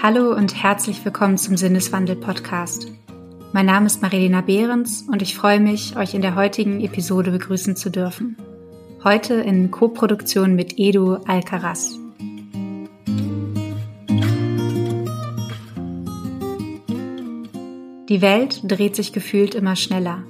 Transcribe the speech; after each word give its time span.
Hallo 0.00 0.32
und 0.32 0.54
herzlich 0.54 1.04
willkommen 1.04 1.38
zum 1.38 1.56
Sinneswandel-Podcast. 1.56 2.86
Mein 3.52 3.66
Name 3.66 3.86
ist 3.86 4.00
Marilena 4.00 4.42
Behrens 4.42 5.02
und 5.02 5.22
ich 5.22 5.34
freue 5.34 5.58
mich, 5.58 5.96
euch 5.96 6.14
in 6.14 6.22
der 6.22 6.36
heutigen 6.36 6.80
Episode 6.80 7.32
begrüßen 7.32 7.74
zu 7.74 7.90
dürfen. 7.90 8.36
Heute 9.02 9.34
in 9.34 9.72
Koproduktion 9.72 10.54
mit 10.54 10.78
Edu 10.78 11.14
Alcaraz. 11.26 11.98
Die 18.08 18.20
Welt 18.20 18.60
dreht 18.62 18.94
sich 18.94 19.12
gefühlt 19.12 19.56
immer 19.56 19.74
schneller. 19.74 20.22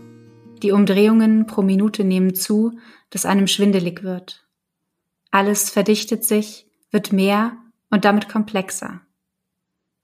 Die 0.62 0.72
Umdrehungen 0.72 1.46
pro 1.46 1.60
Minute 1.60 2.04
nehmen 2.04 2.34
zu, 2.34 2.78
dass 3.10 3.26
einem 3.26 3.46
schwindelig 3.46 4.02
wird. 4.02 4.48
Alles 5.30 5.68
verdichtet 5.68 6.24
sich, 6.24 6.66
wird 6.90 7.12
mehr 7.12 7.52
und 7.90 8.06
damit 8.06 8.30
komplexer. 8.30 9.02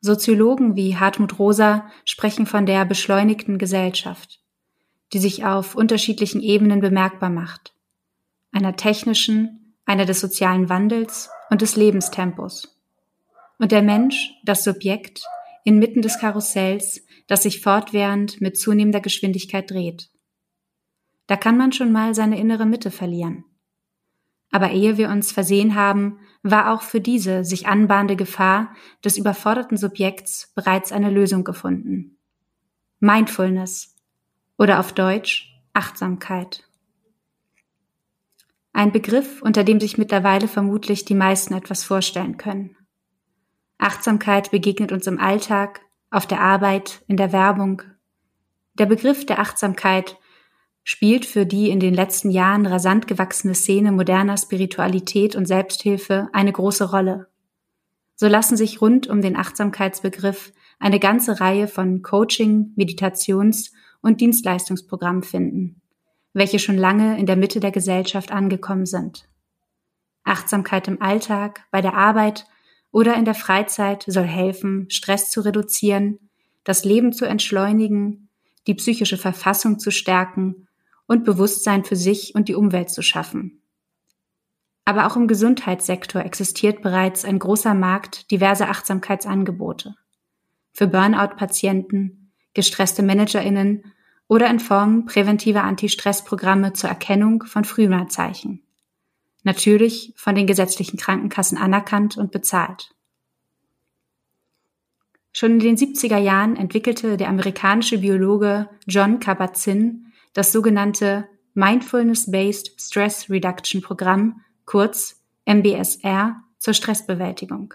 Soziologen 0.05 0.77
wie 0.77 0.99
Hartmut 0.99 1.39
Rosa 1.39 1.91
sprechen 2.05 2.45
von 2.45 2.67
der 2.67 2.85
beschleunigten 2.85 3.57
Gesellschaft, 3.57 4.39
die 5.15 5.19
sich 5.19 5.47
auf 5.47 5.75
unterschiedlichen 5.75 6.43
Ebenen 6.43 6.81
bemerkbar 6.81 7.31
macht. 7.31 7.73
Einer 8.53 8.77
technischen, 8.77 9.75
einer 9.87 10.05
des 10.05 10.21
sozialen 10.21 10.69
Wandels 10.69 11.31
und 11.49 11.63
des 11.63 11.77
Lebenstempos. 11.77 12.79
Und 13.59 13.73
der 13.73 13.81
Mensch, 13.81 14.35
das 14.45 14.63
Subjekt, 14.63 15.23
inmitten 15.65 16.03
des 16.03 16.19
Karussells, 16.21 17.01
das 17.27 17.45
sich 17.45 17.63
fortwährend 17.63 18.43
mit 18.43 18.59
zunehmender 18.59 19.01
Geschwindigkeit 19.01 19.71
dreht. 19.71 20.11
Da 21.29 21.37
kann 21.39 21.57
man 21.57 21.73
schon 21.73 21.93
mal 21.93 22.15
seine 22.15 22.39
innere 22.39 22.67
Mitte 22.67 22.91
verlieren. 22.91 23.47
Aber 24.51 24.71
ehe 24.71 24.99
wir 24.99 25.09
uns 25.09 25.33
versehen 25.33 25.75
haben, 25.75 26.19
war 26.45 26.73
auch 26.73 26.83
für 26.83 27.01
diese 27.01 27.43
sich 27.43 27.67
anbahnende 27.67 28.17
Gefahr 28.17 28.75
des 29.03 29.17
überforderten 29.17 29.79
Subjekts 29.79 30.53
bereits 30.55 30.93
eine 30.93 31.11
Lösung 31.11 31.43
gefunden. 31.43 32.19
Mindfulness 33.01 33.97
oder 34.59 34.79
auf 34.79 34.93
Deutsch 34.93 35.51
Achtsamkeit. 35.73 36.63
Ein 38.75 38.93
Begriff, 38.93 39.41
unter 39.41 39.65
dem 39.65 39.81
sich 39.81 39.99
mittlerweile 39.99 40.47
vermutlich 40.47 41.05
die 41.05 41.15
meisten 41.15 41.55
etwas 41.55 41.83
vorstellen 41.83 42.37
können. 42.37 42.77
Achtsamkeit 43.79 44.51
begegnet 44.51 44.93
uns 44.93 45.07
im 45.07 45.19
Alltag, 45.19 45.81
auf 46.11 46.27
der 46.27 46.41
Arbeit, 46.41 47.03
in 47.09 47.17
der 47.17 47.33
Werbung. 47.33 47.83
Der 48.75 48.87
Begriff 48.87 49.25
der 49.25 49.41
Achtsamkeit 49.41 50.19
spielt 50.85 51.25
für 51.25 51.47
die 51.47 51.71
in 51.71 51.81
den 51.81 51.95
letzten 51.95 52.31
Jahren 52.31 52.67
rasant 52.67 53.07
gewachsene 53.09 53.55
Szene 53.55 53.91
moderner 53.91 54.37
Spiritualität 54.37 55.35
und 55.35 55.47
Selbsthilfe 55.47 56.29
eine 56.33 56.53
große 56.53 56.91
Rolle. 56.91 57.27
So 58.17 58.29
lassen 58.29 58.57
sich 58.57 58.81
rund 58.81 59.09
um 59.09 59.23
den 59.23 59.35
Achtsamkeitsbegriff 59.35 60.53
eine 60.79 61.01
ganze 61.01 61.41
Reihe 61.41 61.67
von 61.69 62.03
Coaching, 62.03 62.75
Meditations- 62.77 63.73
und 64.03 64.21
Dienstleistungsprogrammen 64.21 65.23
finden, 65.23 65.81
welche 66.35 66.59
schon 66.59 66.77
lange 66.77 67.19
in 67.19 67.25
der 67.25 67.37
Mitte 67.37 67.61
der 67.61 67.73
Gesellschaft 67.73 68.31
angekommen 68.31 68.87
sind. 68.87 69.27
Achtsamkeit 70.23 70.87
im 70.87 71.01
Alltag, 71.01 71.65
bei 71.71 71.81
der 71.81 71.95
Arbeit 71.95 72.47
oder 72.93 73.17
in 73.17 73.25
der 73.25 73.35
Freizeit 73.35 74.05
soll 74.07 74.25
helfen, 74.25 74.87
Stress 74.91 75.31
zu 75.31 75.41
reduzieren, 75.41 76.19
das 76.63 76.85
Leben 76.85 77.13
zu 77.13 77.25
entschleunigen, 77.25 78.29
die 78.67 78.75
psychische 78.75 79.17
Verfassung 79.19 79.79
zu 79.79 79.91
stärken 79.91 80.69
und 81.07 81.25
Bewusstsein 81.25 81.85
für 81.85 81.97
sich 81.97 82.35
und 82.35 82.49
die 82.49 82.55
Umwelt 82.55 82.91
zu 82.91 83.03
schaffen. 83.03 83.63
Aber 84.85 85.07
auch 85.07 85.17
im 85.17 85.29
Gesundheitssektor 85.29 86.23
existiert 86.25 86.83
bereits 86.83 87.25
ein 87.25 87.39
großer 87.39 87.75
Markt 87.75 88.31
diverser 88.31 88.69
Achtsamkeitsangebote. 88.69 89.95
Für 90.73 90.87
Burnout-Patienten, 90.87 92.33
gestresste 92.53 93.03
ManagerInnen 93.03 93.93
oder 94.29 94.49
in 94.51 94.61
Form 94.61 95.07
präventiver 95.07 95.65
Anti-Stress-Programme 95.65 96.73
zur 96.73 96.91
Erkennung 96.91 97.45
von 97.45 97.65
Frühwarnzeichen. 97.65 98.63
Natürlich 99.43 100.15
von 100.17 100.35
den 100.35 100.47
gesetzlichen 100.47 100.99
Krankenkassen 100.99 101.59
anerkannt 101.59 102.17
und 102.17 102.33
bezahlt. 102.33 102.95
Schon 105.33 105.53
in 105.53 105.59
den 105.59 105.77
70er 105.77 106.17
Jahren 106.19 106.57
entwickelte 106.57 107.17
der 107.17 107.29
amerikanische 107.29 107.99
Biologe 107.99 108.69
John 108.87 109.19
Kabat-Zinn 109.19 110.04
das 110.35 110.53
sogenannte 110.53 111.27
Mindfulness-Based 111.55 112.81
Stress 112.81 113.31
Reduction 113.31 113.81
Programm, 113.81 114.43
kurz 114.67 115.23
MBSR, 115.47 116.43
zur 116.59 116.75
Stressbewältigung. 116.75 117.75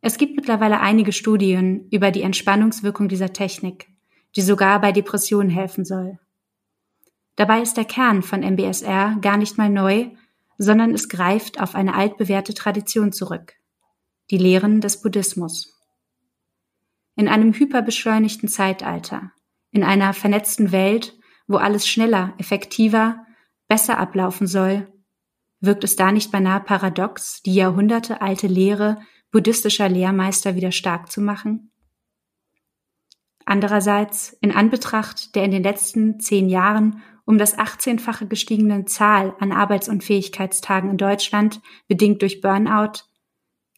Es 0.00 0.18
gibt 0.18 0.36
mittlerweile 0.36 0.80
einige 0.80 1.12
Studien 1.12 1.88
über 1.90 2.10
die 2.10 2.22
Entspannungswirkung 2.22 3.08
dieser 3.08 3.32
Technik, 3.32 3.88
die 4.36 4.42
sogar 4.42 4.80
bei 4.80 4.92
Depressionen 4.92 5.50
helfen 5.50 5.84
soll. 5.84 6.18
Dabei 7.36 7.62
ist 7.62 7.76
der 7.76 7.84
Kern 7.84 8.22
von 8.22 8.40
MBSR 8.40 9.16
gar 9.20 9.36
nicht 9.36 9.58
mal 9.58 9.70
neu, 9.70 10.10
sondern 10.58 10.92
es 10.92 11.08
greift 11.08 11.60
auf 11.60 11.74
eine 11.74 11.94
altbewährte 11.94 12.52
Tradition 12.52 13.12
zurück. 13.12 13.54
Die 14.30 14.38
Lehren 14.38 14.80
des 14.80 15.00
Buddhismus. 15.00 15.80
In 17.16 17.28
einem 17.28 17.52
hyperbeschleunigten 17.54 18.48
Zeitalter, 18.48 19.32
in 19.70 19.84
einer 19.84 20.12
vernetzten 20.12 20.72
Welt, 20.72 21.16
wo 21.52 21.56
alles 21.56 21.86
schneller, 21.86 22.34
effektiver, 22.38 23.26
besser 23.68 23.98
ablaufen 23.98 24.46
soll, 24.46 24.92
wirkt 25.60 25.84
es 25.84 25.96
da 25.96 26.12
nicht 26.12 26.32
beinahe 26.32 26.60
paradox, 26.60 27.42
die 27.42 27.54
jahrhundertealte 27.54 28.46
Lehre 28.46 28.98
buddhistischer 29.30 29.88
Lehrmeister 29.88 30.56
wieder 30.56 30.72
stark 30.72 31.10
zu 31.10 31.20
machen? 31.20 31.70
Andererseits, 33.44 34.36
in 34.40 34.52
Anbetracht 34.52 35.34
der 35.34 35.44
in 35.44 35.50
den 35.50 35.62
letzten 35.62 36.20
zehn 36.20 36.48
Jahren 36.48 37.02
um 37.24 37.38
das 37.38 37.56
18-fache 37.56 38.26
gestiegenen 38.26 38.86
Zahl 38.86 39.34
an 39.38 39.52
Arbeitsunfähigkeitstagen 39.52 40.90
in 40.90 40.96
Deutschland, 40.96 41.60
bedingt 41.86 42.20
durch 42.20 42.40
Burnout, 42.40 43.04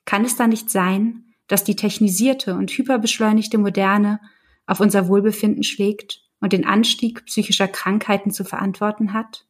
kann 0.06 0.24
es 0.24 0.36
da 0.36 0.46
nicht 0.46 0.70
sein, 0.70 1.34
dass 1.46 1.62
die 1.62 1.76
technisierte 1.76 2.54
und 2.54 2.70
hyperbeschleunigte 2.70 3.58
Moderne 3.58 4.20
auf 4.66 4.80
unser 4.80 5.08
Wohlbefinden 5.08 5.62
schlägt 5.62 6.23
und 6.44 6.52
den 6.52 6.66
Anstieg 6.66 7.24
psychischer 7.24 7.68
Krankheiten 7.68 8.30
zu 8.30 8.44
verantworten 8.44 9.14
hat? 9.14 9.46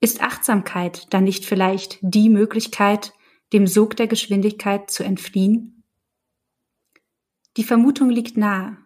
Ist 0.00 0.20
Achtsamkeit 0.20 1.06
dann 1.10 1.22
nicht 1.22 1.44
vielleicht 1.44 2.00
die 2.00 2.28
Möglichkeit, 2.28 3.12
dem 3.52 3.68
Sog 3.68 3.96
der 3.96 4.08
Geschwindigkeit 4.08 4.90
zu 4.90 5.04
entfliehen? 5.04 5.84
Die 7.56 7.62
Vermutung 7.62 8.10
liegt 8.10 8.36
nahe. 8.36 8.76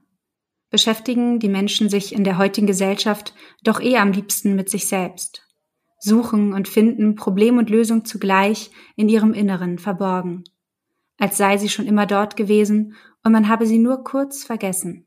Beschäftigen 0.68 1.38
die 1.38 1.48
Menschen 1.48 1.88
sich 1.88 2.14
in 2.14 2.24
der 2.24 2.36
heutigen 2.36 2.66
Gesellschaft 2.66 3.34
doch 3.64 3.80
eher 3.80 4.02
am 4.02 4.12
liebsten 4.12 4.54
mit 4.54 4.68
sich 4.68 4.86
selbst, 4.86 5.48
suchen 5.98 6.52
und 6.52 6.68
finden 6.68 7.14
Problem 7.14 7.56
und 7.56 7.70
Lösung 7.70 8.04
zugleich 8.04 8.70
in 8.96 9.08
ihrem 9.08 9.32
Inneren 9.32 9.78
verborgen, 9.78 10.44
als 11.16 11.38
sei 11.38 11.56
sie 11.56 11.70
schon 11.70 11.86
immer 11.86 12.04
dort 12.04 12.36
gewesen 12.36 12.96
und 13.24 13.32
man 13.32 13.48
habe 13.48 13.66
sie 13.66 13.78
nur 13.78 14.04
kurz 14.04 14.44
vergessen. 14.44 15.06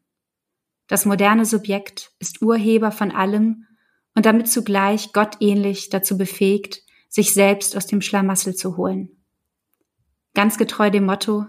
Das 0.88 1.06
moderne 1.06 1.46
Subjekt 1.46 2.12
ist 2.19 2.41
Urheber 2.41 2.91
von 2.91 3.12
allem 3.12 3.66
und 4.13 4.25
damit 4.25 4.47
zugleich 4.47 5.13
gottähnlich 5.13 5.90
dazu 5.90 6.18
befähigt, 6.18 6.84
sich 7.09 7.34
selbst 7.34 7.75
aus 7.75 7.88
dem 7.88 8.01
Schlamassel 8.01 8.56
zu 8.56 8.78
holen. 8.78 9.09
Ganz 10.34 10.57
getreu 10.57 10.90
dem 10.90 11.06
Motto, 11.06 11.46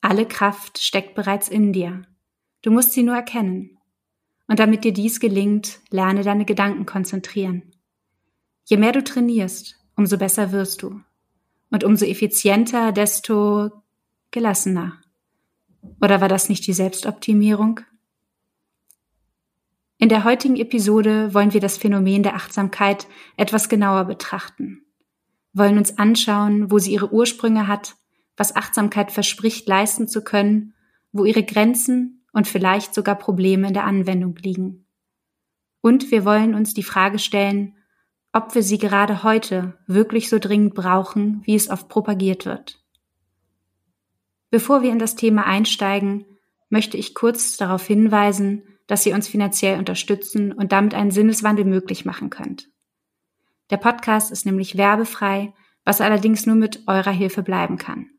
alle 0.00 0.26
Kraft 0.26 0.78
steckt 0.78 1.14
bereits 1.14 1.48
in 1.48 1.72
dir. 1.72 2.02
Du 2.62 2.70
musst 2.70 2.92
sie 2.92 3.02
nur 3.02 3.14
erkennen. 3.14 3.78
Und 4.48 4.58
damit 4.58 4.84
dir 4.84 4.92
dies 4.92 5.20
gelingt, 5.20 5.80
lerne 5.90 6.22
deine 6.22 6.44
Gedanken 6.44 6.86
konzentrieren. 6.86 7.72
Je 8.64 8.76
mehr 8.76 8.92
du 8.92 9.02
trainierst, 9.02 9.76
umso 9.96 10.18
besser 10.18 10.52
wirst 10.52 10.82
du. 10.82 11.00
Und 11.70 11.84
umso 11.84 12.04
effizienter, 12.04 12.92
desto 12.92 13.70
gelassener. 14.30 15.00
Oder 16.00 16.20
war 16.20 16.28
das 16.28 16.48
nicht 16.48 16.66
die 16.66 16.72
Selbstoptimierung? 16.72 17.80
In 19.98 20.10
der 20.10 20.24
heutigen 20.24 20.56
Episode 20.56 21.32
wollen 21.32 21.54
wir 21.54 21.60
das 21.60 21.78
Phänomen 21.78 22.22
der 22.22 22.34
Achtsamkeit 22.34 23.06
etwas 23.38 23.70
genauer 23.70 24.04
betrachten, 24.04 24.82
wollen 25.54 25.78
uns 25.78 25.96
anschauen, 25.96 26.70
wo 26.70 26.78
sie 26.78 26.92
ihre 26.92 27.12
Ursprünge 27.12 27.66
hat, 27.66 27.96
was 28.36 28.56
Achtsamkeit 28.56 29.10
verspricht 29.10 29.66
leisten 29.66 30.06
zu 30.06 30.22
können, 30.22 30.74
wo 31.12 31.24
ihre 31.24 31.42
Grenzen 31.42 32.26
und 32.32 32.46
vielleicht 32.46 32.92
sogar 32.92 33.14
Probleme 33.14 33.68
in 33.68 33.72
der 33.72 33.84
Anwendung 33.84 34.36
liegen. 34.36 34.86
Und 35.80 36.10
wir 36.10 36.26
wollen 36.26 36.54
uns 36.54 36.74
die 36.74 36.82
Frage 36.82 37.18
stellen, 37.18 37.74
ob 38.32 38.54
wir 38.54 38.62
sie 38.62 38.76
gerade 38.76 39.22
heute 39.22 39.78
wirklich 39.86 40.28
so 40.28 40.38
dringend 40.38 40.74
brauchen, 40.74 41.40
wie 41.44 41.54
es 41.54 41.70
oft 41.70 41.88
propagiert 41.88 42.44
wird. 42.44 42.84
Bevor 44.50 44.82
wir 44.82 44.92
in 44.92 44.98
das 44.98 45.16
Thema 45.16 45.46
einsteigen, 45.46 46.26
möchte 46.68 46.98
ich 46.98 47.14
kurz 47.14 47.56
darauf 47.56 47.86
hinweisen, 47.86 48.62
dass 48.86 49.04
ihr 49.06 49.14
uns 49.14 49.28
finanziell 49.28 49.78
unterstützen 49.78 50.52
und 50.52 50.72
damit 50.72 50.94
einen 50.94 51.10
Sinneswandel 51.10 51.64
möglich 51.64 52.04
machen 52.04 52.30
könnt. 52.30 52.68
Der 53.70 53.78
Podcast 53.78 54.30
ist 54.30 54.46
nämlich 54.46 54.76
werbefrei, 54.76 55.52
was 55.84 56.00
allerdings 56.00 56.46
nur 56.46 56.56
mit 56.56 56.86
eurer 56.86 57.10
Hilfe 57.10 57.42
bleiben 57.42 57.78
kann. 57.78 58.10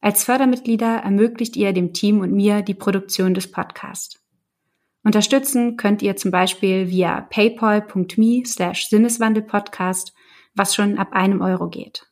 Als 0.00 0.24
Fördermitglieder 0.24 0.98
ermöglicht 0.98 1.56
ihr 1.56 1.72
dem 1.72 1.92
Team 1.92 2.20
und 2.20 2.32
mir 2.32 2.62
die 2.62 2.74
Produktion 2.74 3.34
des 3.34 3.50
Podcasts. 3.50 4.18
Unterstützen 5.02 5.76
könnt 5.76 6.02
ihr 6.02 6.16
zum 6.16 6.30
Beispiel 6.30 6.88
via 6.88 7.22
paypal.me 7.22 8.42
slash 8.46 8.88
sinneswandelpodcast, 8.88 10.12
was 10.54 10.74
schon 10.74 10.98
ab 10.98 11.12
einem 11.12 11.40
Euro 11.40 11.68
geht. 11.68 12.06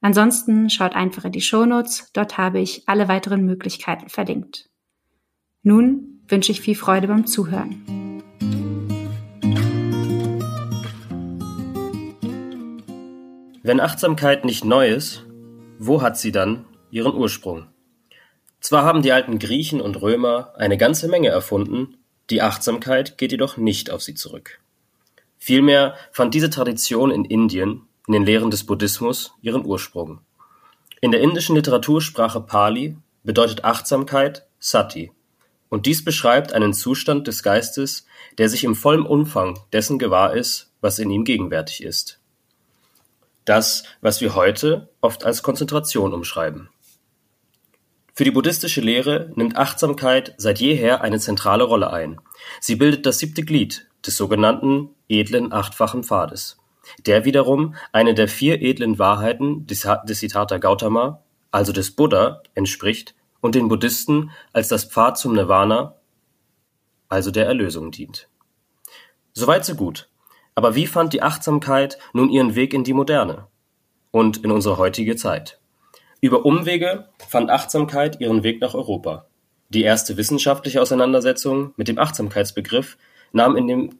Ansonsten 0.00 0.70
schaut 0.70 0.94
einfach 0.94 1.24
in 1.24 1.32
die 1.32 1.40
Shownotes, 1.40 2.10
dort 2.12 2.38
habe 2.38 2.60
ich 2.60 2.88
alle 2.88 3.08
weiteren 3.08 3.44
Möglichkeiten 3.44 4.08
verlinkt. 4.08 4.70
Nun 5.62 6.17
wünsche 6.28 6.52
ich 6.52 6.60
viel 6.60 6.76
Freude 6.76 7.08
beim 7.08 7.26
Zuhören. 7.26 8.22
Wenn 13.62 13.80
Achtsamkeit 13.80 14.44
nicht 14.44 14.64
neu 14.64 14.88
ist, 14.88 15.24
wo 15.78 16.00
hat 16.00 16.16
sie 16.18 16.32
dann 16.32 16.64
ihren 16.90 17.14
Ursprung? 17.14 17.66
Zwar 18.60 18.84
haben 18.84 19.02
die 19.02 19.12
alten 19.12 19.38
Griechen 19.38 19.80
und 19.80 20.00
Römer 20.00 20.54
eine 20.56 20.78
ganze 20.78 21.08
Menge 21.08 21.28
erfunden, 21.28 21.98
die 22.30 22.42
Achtsamkeit 22.42 23.18
geht 23.18 23.32
jedoch 23.32 23.56
nicht 23.56 23.90
auf 23.90 24.02
sie 24.02 24.14
zurück. 24.14 24.60
Vielmehr 25.38 25.94
fand 26.12 26.34
diese 26.34 26.50
Tradition 26.50 27.10
in 27.10 27.24
Indien, 27.24 27.82
in 28.06 28.12
den 28.12 28.24
Lehren 28.24 28.50
des 28.50 28.64
Buddhismus, 28.64 29.32
ihren 29.40 29.64
Ursprung. 29.64 30.20
In 31.00 31.12
der 31.12 31.20
indischen 31.20 31.54
Literatursprache 31.54 32.40
Pali 32.40 32.96
bedeutet 33.22 33.64
Achtsamkeit 33.64 34.46
Sati, 34.58 35.12
und 35.68 35.86
dies 35.86 36.04
beschreibt 36.04 36.52
einen 36.52 36.72
Zustand 36.72 37.26
des 37.26 37.42
Geistes, 37.42 38.06
der 38.38 38.48
sich 38.48 38.64
im 38.64 38.74
vollen 38.74 39.04
Umfang 39.04 39.58
dessen 39.72 39.98
gewahr 39.98 40.34
ist, 40.34 40.72
was 40.80 40.98
in 40.98 41.10
ihm 41.10 41.24
gegenwärtig 41.24 41.82
ist. 41.82 42.20
Das, 43.44 43.84
was 44.00 44.20
wir 44.20 44.34
heute 44.34 44.88
oft 45.00 45.24
als 45.24 45.42
Konzentration 45.42 46.12
umschreiben. 46.12 46.68
Für 48.14 48.24
die 48.24 48.30
buddhistische 48.30 48.80
Lehre 48.80 49.30
nimmt 49.36 49.56
Achtsamkeit 49.56 50.34
seit 50.38 50.58
jeher 50.58 51.02
eine 51.02 51.20
zentrale 51.20 51.64
Rolle 51.64 51.92
ein. 51.92 52.20
Sie 52.60 52.74
bildet 52.74 53.06
das 53.06 53.18
siebte 53.20 53.42
Glied 53.42 53.86
des 54.04 54.16
sogenannten 54.16 54.90
edlen 55.08 55.52
achtfachen 55.52 56.02
Pfades, 56.02 56.58
der 57.06 57.24
wiederum 57.24 57.74
eine 57.92 58.14
der 58.14 58.28
vier 58.28 58.60
edlen 58.60 58.98
Wahrheiten 58.98 59.66
des, 59.66 59.86
des 60.08 60.20
Siddhartha 60.20 60.58
Gautama, 60.58 61.22
also 61.50 61.72
des 61.72 61.92
Buddha, 61.92 62.42
entspricht 62.54 63.14
und 63.40 63.54
den 63.54 63.68
Buddhisten 63.68 64.30
als 64.52 64.68
das 64.68 64.84
Pfad 64.84 65.18
zum 65.18 65.34
Nirvana, 65.34 65.96
also 67.08 67.30
der 67.30 67.46
Erlösung 67.46 67.90
dient. 67.90 68.28
Soweit 69.32 69.64
so 69.64 69.74
gut. 69.74 70.08
Aber 70.54 70.74
wie 70.74 70.86
fand 70.86 71.12
die 71.12 71.22
Achtsamkeit 71.22 71.98
nun 72.12 72.30
ihren 72.30 72.56
Weg 72.56 72.74
in 72.74 72.82
die 72.82 72.92
Moderne 72.92 73.46
und 74.10 74.38
in 74.38 74.50
unsere 74.50 74.76
heutige 74.76 75.14
Zeit? 75.14 75.60
Über 76.20 76.44
Umwege 76.44 77.08
fand 77.28 77.50
Achtsamkeit 77.50 78.20
ihren 78.20 78.42
Weg 78.42 78.60
nach 78.60 78.74
Europa. 78.74 79.26
Die 79.68 79.82
erste 79.82 80.16
wissenschaftliche 80.16 80.82
Auseinandersetzung 80.82 81.74
mit 81.76 81.86
dem 81.86 81.98
Achtsamkeitsbegriff 81.98 82.98
nahm 83.32 83.56
in 83.56 83.68
den 83.68 83.94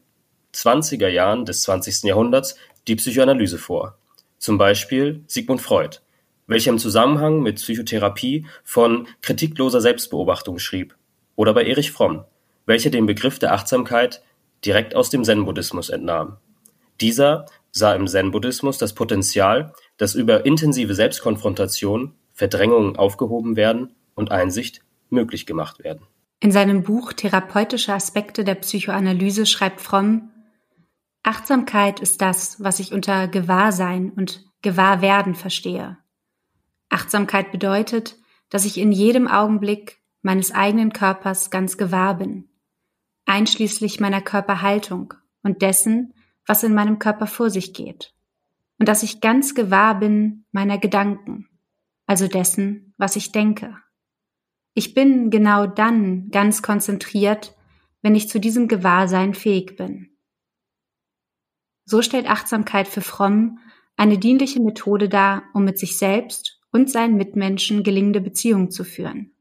20er 0.53 1.07
Jahren 1.07 1.45
des 1.45 1.61
20. 1.61 2.03
Jahrhunderts 2.03 2.57
die 2.87 2.95
Psychoanalyse 2.95 3.57
vor. 3.57 3.97
Zum 4.37 4.57
Beispiel 4.57 5.23
Sigmund 5.27 5.61
Freud, 5.61 5.99
welcher 6.49 6.71
im 6.71 6.79
Zusammenhang 6.79 7.41
mit 7.41 7.55
Psychotherapie 7.55 8.45
von 8.63 9.07
kritikloser 9.21 9.79
Selbstbeobachtung 9.79 10.59
schrieb, 10.59 10.95
oder 11.35 11.53
bei 11.53 11.63
Erich 11.63 11.91
Fromm, 11.91 12.25
welcher 12.65 12.89
den 12.89 13.05
Begriff 13.05 13.39
der 13.39 13.53
Achtsamkeit 13.53 14.21
direkt 14.65 14.95
aus 14.95 15.09
dem 15.09 15.23
Zen-Buddhismus 15.23 15.89
entnahm. 15.89 16.37
Dieser 16.99 17.45
sah 17.71 17.93
im 17.93 18.07
Zen-Buddhismus 18.07 18.77
das 18.77 18.93
Potenzial, 18.93 19.73
dass 19.97 20.15
über 20.15 20.45
intensive 20.45 20.95
Selbstkonfrontation 20.95 22.15
Verdrängungen 22.33 22.95
aufgehoben 22.97 23.55
werden 23.55 23.95
und 24.15 24.31
Einsicht 24.31 24.81
möglich 25.09 25.45
gemacht 25.45 25.83
werden. 25.83 26.01
In 26.41 26.51
seinem 26.51 26.83
Buch 26.83 27.13
Therapeutische 27.13 27.93
Aspekte 27.93 28.43
der 28.43 28.55
Psychoanalyse 28.55 29.45
schreibt 29.45 29.81
Fromm, 29.81 30.31
Achtsamkeit 31.21 31.99
ist 31.99 32.21
das, 32.21 32.63
was 32.63 32.79
ich 32.79 32.91
unter 32.91 33.27
Gewahrsein 33.27 34.11
und 34.15 34.45
Gewahrwerden 34.61 35.35
verstehe. 35.35 35.97
Achtsamkeit 36.89 37.51
bedeutet, 37.51 38.17
dass 38.49 38.65
ich 38.65 38.77
in 38.77 38.91
jedem 38.91 39.27
Augenblick 39.27 39.99
meines 40.21 40.51
eigenen 40.51 40.91
Körpers 40.91 41.49
ganz 41.49 41.77
gewahr 41.77 42.17
bin, 42.17 42.49
einschließlich 43.25 43.99
meiner 43.99 44.21
Körperhaltung 44.21 45.13
und 45.43 45.61
dessen, 45.61 46.13
was 46.45 46.63
in 46.63 46.73
meinem 46.73 46.99
Körper 46.99 47.27
vor 47.27 47.49
sich 47.49 47.73
geht, 47.73 48.13
und 48.79 48.89
dass 48.89 49.03
ich 49.03 49.21
ganz 49.21 49.55
gewahr 49.55 49.99
bin 49.99 50.45
meiner 50.51 50.77
Gedanken, 50.77 51.47
also 52.07 52.27
dessen, 52.27 52.93
was 52.97 53.15
ich 53.15 53.31
denke. 53.31 53.77
Ich 54.73 54.93
bin 54.93 55.29
genau 55.29 55.67
dann 55.67 56.29
ganz 56.31 56.61
konzentriert, 56.61 57.55
wenn 58.01 58.15
ich 58.15 58.29
zu 58.29 58.39
diesem 58.39 58.67
Gewahrsein 58.67 59.33
fähig 59.33 59.75
bin. 59.75 60.09
So 61.85 62.01
stellt 62.01 62.29
Achtsamkeit 62.29 62.87
für 62.87 63.01
Fromm 63.01 63.59
eine 63.97 64.17
dienliche 64.17 64.61
Methode 64.61 65.09
dar, 65.09 65.43
um 65.53 65.65
mit 65.65 65.77
sich 65.77 65.97
selbst 65.97 66.58
und 66.71 66.89
seinen 66.91 67.15
Mitmenschen 67.15 67.83
gelingende 67.83 68.21
Beziehungen 68.21 68.71
zu 68.71 68.83
führen. 68.83 69.31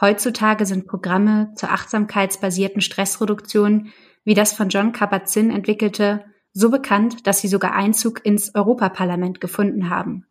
Heutzutage 0.00 0.66
sind 0.66 0.86
Programme 0.86 1.52
zur 1.56 1.70
achtsamkeitsbasierten 1.70 2.80
Stressreduktion 2.80 3.92
wie 4.24 4.34
das 4.34 4.52
von 4.52 4.68
John 4.68 4.92
Kabat-Zinn 4.92 5.50
entwickelte 5.50 6.24
so 6.52 6.70
bekannt, 6.70 7.26
dass 7.26 7.40
sie 7.40 7.48
sogar 7.48 7.72
Einzug 7.72 8.24
ins 8.24 8.54
Europaparlament 8.54 9.40
gefunden 9.40 9.88
haben. 9.88 10.26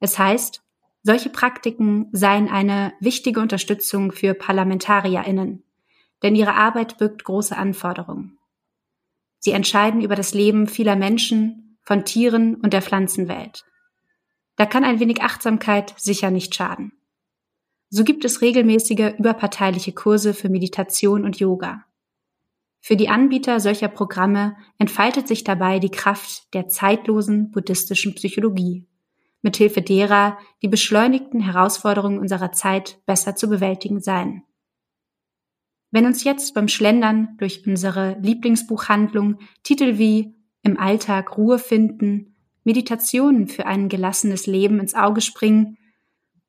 Es 0.00 0.18
heißt, 0.18 0.62
solche 1.02 1.28
Praktiken 1.28 2.08
seien 2.12 2.48
eine 2.48 2.92
wichtige 3.00 3.40
Unterstützung 3.40 4.12
für 4.12 4.34
ParlamentarierInnen, 4.34 5.62
denn 6.22 6.34
ihre 6.34 6.54
Arbeit 6.54 6.98
birgt 6.98 7.24
große 7.24 7.56
Anforderungen. 7.56 8.38
Sie 9.38 9.50
entscheiden 9.50 10.00
über 10.00 10.14
das 10.14 10.34
Leben 10.34 10.66
vieler 10.68 10.96
Menschen, 10.96 11.78
von 11.84 12.04
Tieren 12.04 12.54
und 12.54 12.72
der 12.72 12.80
Pflanzenwelt. 12.80 13.64
Da 14.56 14.66
kann 14.66 14.84
ein 14.84 15.00
wenig 15.00 15.22
Achtsamkeit 15.22 15.94
sicher 15.98 16.30
nicht 16.30 16.54
schaden. 16.54 16.92
So 17.88 18.04
gibt 18.04 18.24
es 18.24 18.40
regelmäßige 18.40 19.14
überparteiliche 19.18 19.92
Kurse 19.92 20.34
für 20.34 20.48
Meditation 20.48 21.24
und 21.24 21.38
Yoga. 21.38 21.84
Für 22.80 22.96
die 22.96 23.08
Anbieter 23.08 23.60
solcher 23.60 23.88
Programme 23.88 24.56
entfaltet 24.78 25.28
sich 25.28 25.44
dabei 25.44 25.78
die 25.78 25.90
Kraft 25.90 26.52
der 26.54 26.68
zeitlosen 26.68 27.50
buddhistischen 27.50 28.14
Psychologie, 28.14 28.88
mithilfe 29.42 29.82
derer 29.82 30.38
die 30.62 30.68
beschleunigten 30.68 31.40
Herausforderungen 31.40 32.18
unserer 32.18 32.52
Zeit 32.52 32.98
besser 33.06 33.36
zu 33.36 33.48
bewältigen 33.48 34.00
seien. 34.00 34.42
Wenn 35.90 36.06
uns 36.06 36.24
jetzt 36.24 36.54
beim 36.54 36.68
Schlendern 36.68 37.36
durch 37.38 37.66
unsere 37.66 38.18
Lieblingsbuchhandlung 38.20 39.38
Titel 39.62 39.98
wie 39.98 40.34
Im 40.62 40.78
Alltag 40.78 41.36
Ruhe 41.36 41.58
finden 41.58 42.31
Meditationen 42.64 43.48
für 43.48 43.66
ein 43.66 43.88
gelassenes 43.88 44.46
Leben 44.46 44.80
ins 44.80 44.94
Auge 44.94 45.20
springen, 45.20 45.78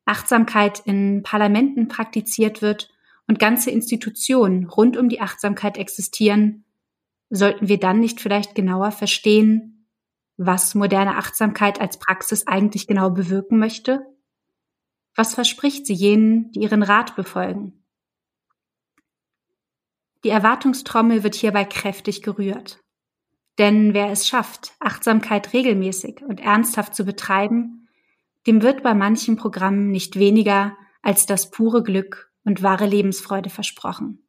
Achtsamkeit 0.06 0.82
in 0.86 1.24
Parlamenten 1.24 1.88
praktiziert 1.88 2.62
wird 2.62 2.90
und 3.28 3.40
ganze 3.40 3.72
Institutionen 3.72 4.68
rund 4.68 4.98
um 4.98 5.10
die 5.10 5.22
Achtsamkeit 5.22 5.78
existieren, 5.78 6.66
sollten 7.30 7.68
wir 7.68 7.80
dann 7.80 8.00
nicht 8.00 8.22
vielleicht 8.22 8.54
genauer 8.54 8.92
verstehen, 8.92 9.88
was 10.38 10.76
moderne 10.76 11.18
Achtsamkeit 11.18 11.80
als 11.80 11.98
Praxis 11.98 12.48
eigentlich 12.48 12.88
genau 12.88 13.10
bewirken 13.10 13.60
möchte? 13.60 14.06
Was 15.16 15.36
verspricht 15.36 15.86
sie 15.86 15.94
jenen, 15.94 16.52
die 16.52 16.62
ihren 16.62 16.84
Rat 16.84 17.16
befolgen? 17.16 17.84
Die 20.24 20.30
Erwartungstrommel 20.30 21.24
wird 21.24 21.36
hierbei 21.36 21.66
kräftig 21.66 22.24
gerührt. 22.24 22.83
Denn 23.58 23.94
wer 23.94 24.10
es 24.10 24.28
schafft, 24.28 24.74
Achtsamkeit 24.80 25.54
regelmäßig 25.54 26.22
und 26.24 26.40
ernsthaft 26.40 26.96
zu 26.96 27.06
betreiben, 27.06 27.88
dem 28.48 28.62
wird 28.62 28.84
bei 28.84 28.94
manchen 28.94 29.36
Programmen 29.36 29.92
nicht 29.92 30.18
weniger 30.18 30.76
als 31.02 31.26
das 31.26 31.52
pure 31.52 31.84
Glück 31.84 32.32
und 32.44 32.64
wahre 32.64 32.88
Lebensfreude 32.88 33.50
versprochen. 33.50 34.28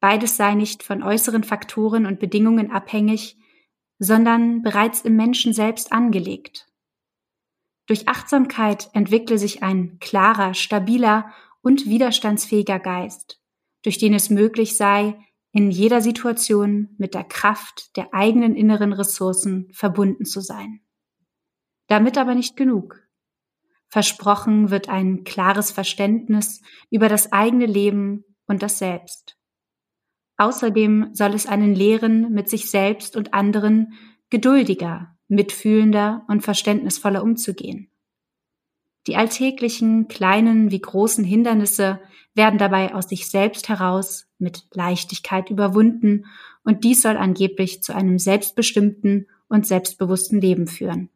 Beides 0.00 0.36
sei 0.36 0.54
nicht 0.54 0.82
von 0.82 1.02
äußeren 1.02 1.44
Faktoren 1.44 2.06
und 2.06 2.18
Bedingungen 2.18 2.70
abhängig, 2.70 3.38
sondern 3.98 4.62
bereits 4.62 5.02
im 5.02 5.14
Menschen 5.14 5.52
selbst 5.52 5.92
angelegt. 5.92 6.68
Durch 7.86 8.08
Achtsamkeit 8.08 8.90
entwickle 8.94 9.38
sich 9.38 9.62
ein 9.62 9.98
klarer, 10.00 10.54
stabiler 10.54 11.32
und 11.62 11.86
widerstandsfähiger 11.86 12.80
Geist, 12.80 13.40
durch 13.82 13.98
den 13.98 14.14
es 14.14 14.28
möglich 14.28 14.76
sei, 14.76 15.18
in 15.52 15.70
jeder 15.70 16.00
Situation 16.00 16.94
mit 16.98 17.14
der 17.14 17.24
Kraft 17.24 17.96
der 17.96 18.12
eigenen 18.14 18.56
inneren 18.56 18.92
Ressourcen 18.92 19.68
verbunden 19.72 20.24
zu 20.24 20.40
sein. 20.40 20.80
Damit 21.88 22.16
aber 22.16 22.34
nicht 22.34 22.56
genug. 22.56 22.98
Versprochen 23.88 24.70
wird 24.70 24.88
ein 24.88 25.24
klares 25.24 25.70
Verständnis 25.70 26.62
über 26.90 27.10
das 27.10 27.32
eigene 27.32 27.66
Leben 27.66 28.24
und 28.46 28.62
das 28.62 28.78
Selbst. 28.78 29.36
Außerdem 30.38 31.10
soll 31.12 31.34
es 31.34 31.46
einen 31.46 31.74
lehren, 31.74 32.32
mit 32.32 32.48
sich 32.48 32.70
selbst 32.70 33.16
und 33.16 33.34
anderen 33.34 33.92
geduldiger, 34.30 35.14
mitfühlender 35.28 36.24
und 36.28 36.40
verständnisvoller 36.40 37.22
umzugehen. 37.22 37.91
Die 39.06 39.16
alltäglichen 39.16 40.06
kleinen 40.08 40.70
wie 40.70 40.80
großen 40.80 41.24
Hindernisse 41.24 42.00
werden 42.34 42.58
dabei 42.58 42.94
aus 42.94 43.08
sich 43.08 43.28
selbst 43.28 43.68
heraus 43.68 44.26
mit 44.38 44.64
Leichtigkeit 44.72 45.50
überwunden 45.50 46.26
und 46.64 46.84
dies 46.84 47.02
soll 47.02 47.16
angeblich 47.16 47.82
zu 47.82 47.94
einem 47.94 48.18
selbstbestimmten 48.18 49.26
und 49.48 49.66
selbstbewussten 49.66 50.40
Leben 50.40 50.66
führen. 50.66 51.10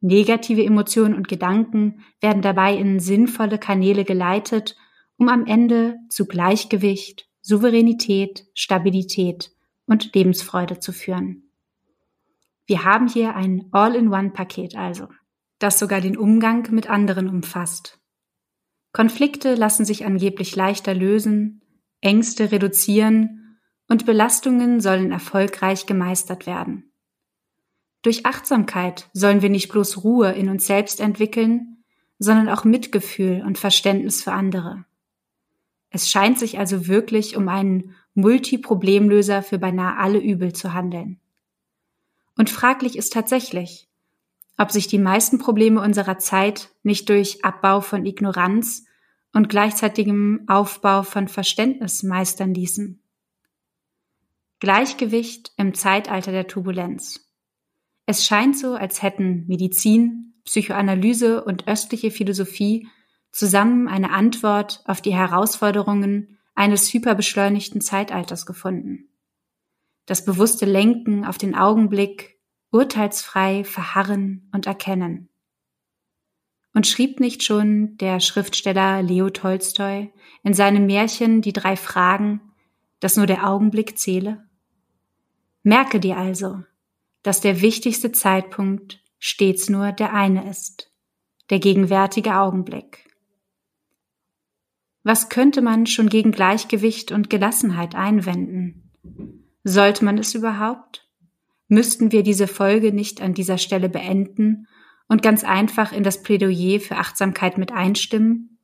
Negative 0.00 0.64
Emotionen 0.64 1.14
und 1.14 1.28
Gedanken 1.28 2.02
werden 2.20 2.42
dabei 2.42 2.74
in 2.74 2.98
sinnvolle 2.98 3.58
Kanäle 3.58 4.04
geleitet, 4.04 4.76
um 5.16 5.28
am 5.28 5.46
Ende 5.46 5.96
zu 6.08 6.26
Gleichgewicht, 6.26 7.28
Souveränität, 7.40 8.46
Stabilität 8.54 9.52
und 9.86 10.12
Lebensfreude 10.14 10.80
zu 10.80 10.92
führen. 10.92 11.44
Wir 12.66 12.84
haben 12.84 13.06
hier 13.06 13.36
ein 13.36 13.68
All-in-One-Paket 13.70 14.76
also, 14.76 15.08
das 15.62 15.78
sogar 15.78 16.00
den 16.00 16.16
Umgang 16.16 16.68
mit 16.70 16.90
anderen 16.90 17.28
umfasst. 17.28 18.00
Konflikte 18.92 19.54
lassen 19.54 19.84
sich 19.84 20.04
angeblich 20.04 20.54
leichter 20.54 20.94
lösen, 20.94 21.62
Ängste 22.00 22.52
reduzieren 22.52 23.58
und 23.88 24.06
Belastungen 24.06 24.80
sollen 24.80 25.12
erfolgreich 25.12 25.86
gemeistert 25.86 26.46
werden. 26.46 26.92
Durch 28.02 28.26
Achtsamkeit 28.26 29.08
sollen 29.12 29.42
wir 29.42 29.50
nicht 29.50 29.68
bloß 29.68 30.02
Ruhe 30.02 30.32
in 30.32 30.48
uns 30.48 30.66
selbst 30.66 31.00
entwickeln, 31.00 31.84
sondern 32.18 32.48
auch 32.48 32.64
Mitgefühl 32.64 33.42
und 33.46 33.58
Verständnis 33.58 34.22
für 34.22 34.32
andere. 34.32 34.84
Es 35.90 36.08
scheint 36.10 36.38
sich 36.38 36.58
also 36.58 36.88
wirklich 36.88 37.36
um 37.36 37.48
einen 37.48 37.94
Multiproblemlöser 38.14 39.42
für 39.42 39.58
beinahe 39.58 39.96
alle 39.98 40.18
Übel 40.18 40.52
zu 40.52 40.72
handeln. 40.72 41.20
Und 42.36 42.50
fraglich 42.50 42.96
ist 42.96 43.12
tatsächlich, 43.12 43.88
ob 44.62 44.70
sich 44.70 44.86
die 44.86 45.00
meisten 45.00 45.38
Probleme 45.38 45.80
unserer 45.80 46.18
Zeit 46.18 46.70
nicht 46.84 47.08
durch 47.08 47.44
Abbau 47.44 47.80
von 47.80 48.06
Ignoranz 48.06 48.86
und 49.32 49.48
gleichzeitigem 49.48 50.44
Aufbau 50.46 51.02
von 51.02 51.26
Verständnis 51.26 52.04
meistern 52.04 52.54
ließen. 52.54 53.02
Gleichgewicht 54.60 55.50
im 55.56 55.74
Zeitalter 55.74 56.30
der 56.30 56.46
Turbulenz. 56.46 57.28
Es 58.06 58.24
scheint 58.24 58.56
so, 58.56 58.74
als 58.74 59.02
hätten 59.02 59.46
Medizin, 59.48 60.34
Psychoanalyse 60.44 61.42
und 61.42 61.66
östliche 61.66 62.12
Philosophie 62.12 62.86
zusammen 63.32 63.88
eine 63.88 64.12
Antwort 64.12 64.84
auf 64.84 65.00
die 65.00 65.12
Herausforderungen 65.12 66.38
eines 66.54 66.94
hyperbeschleunigten 66.94 67.80
Zeitalters 67.80 68.46
gefunden. 68.46 69.08
Das 70.06 70.24
bewusste 70.24 70.66
Lenken 70.66 71.24
auf 71.24 71.36
den 71.36 71.56
Augenblick, 71.56 72.38
urteilsfrei 72.72 73.62
verharren 73.62 74.48
und 74.52 74.66
erkennen. 74.66 75.28
Und 76.74 76.86
schrieb 76.86 77.20
nicht 77.20 77.42
schon 77.42 77.96
der 77.98 78.18
Schriftsteller 78.18 79.02
Leo 79.02 79.28
Tolstoi 79.30 80.10
in 80.42 80.54
seinem 80.54 80.86
Märchen 80.86 81.42
Die 81.42 81.52
drei 81.52 81.76
Fragen, 81.76 82.40
dass 82.98 83.16
nur 83.16 83.26
der 83.26 83.48
Augenblick 83.48 83.98
zähle? 83.98 84.48
Merke 85.62 86.00
dir 86.00 86.16
also, 86.16 86.62
dass 87.22 87.40
der 87.40 87.60
wichtigste 87.60 88.10
Zeitpunkt 88.10 89.00
stets 89.18 89.68
nur 89.68 89.92
der 89.92 90.14
eine 90.14 90.48
ist, 90.48 90.90
der 91.50 91.60
gegenwärtige 91.60 92.36
Augenblick. 92.36 93.06
Was 95.04 95.28
könnte 95.28 95.62
man 95.62 95.86
schon 95.86 96.08
gegen 96.08 96.32
Gleichgewicht 96.32 97.12
und 97.12 97.28
Gelassenheit 97.28 97.94
einwenden? 97.94 98.92
Sollte 99.62 100.04
man 100.04 100.16
es 100.16 100.34
überhaupt? 100.34 101.11
Müssten 101.68 102.12
wir 102.12 102.22
diese 102.22 102.46
Folge 102.46 102.92
nicht 102.92 103.20
an 103.20 103.34
dieser 103.34 103.58
Stelle 103.58 103.88
beenden 103.88 104.66
und 105.08 105.22
ganz 105.22 105.44
einfach 105.44 105.92
in 105.92 106.02
das 106.02 106.22
Plädoyer 106.22 106.80
für 106.80 106.96
Achtsamkeit 106.96 107.58
mit 107.58 107.72
einstimmen? 107.72 108.58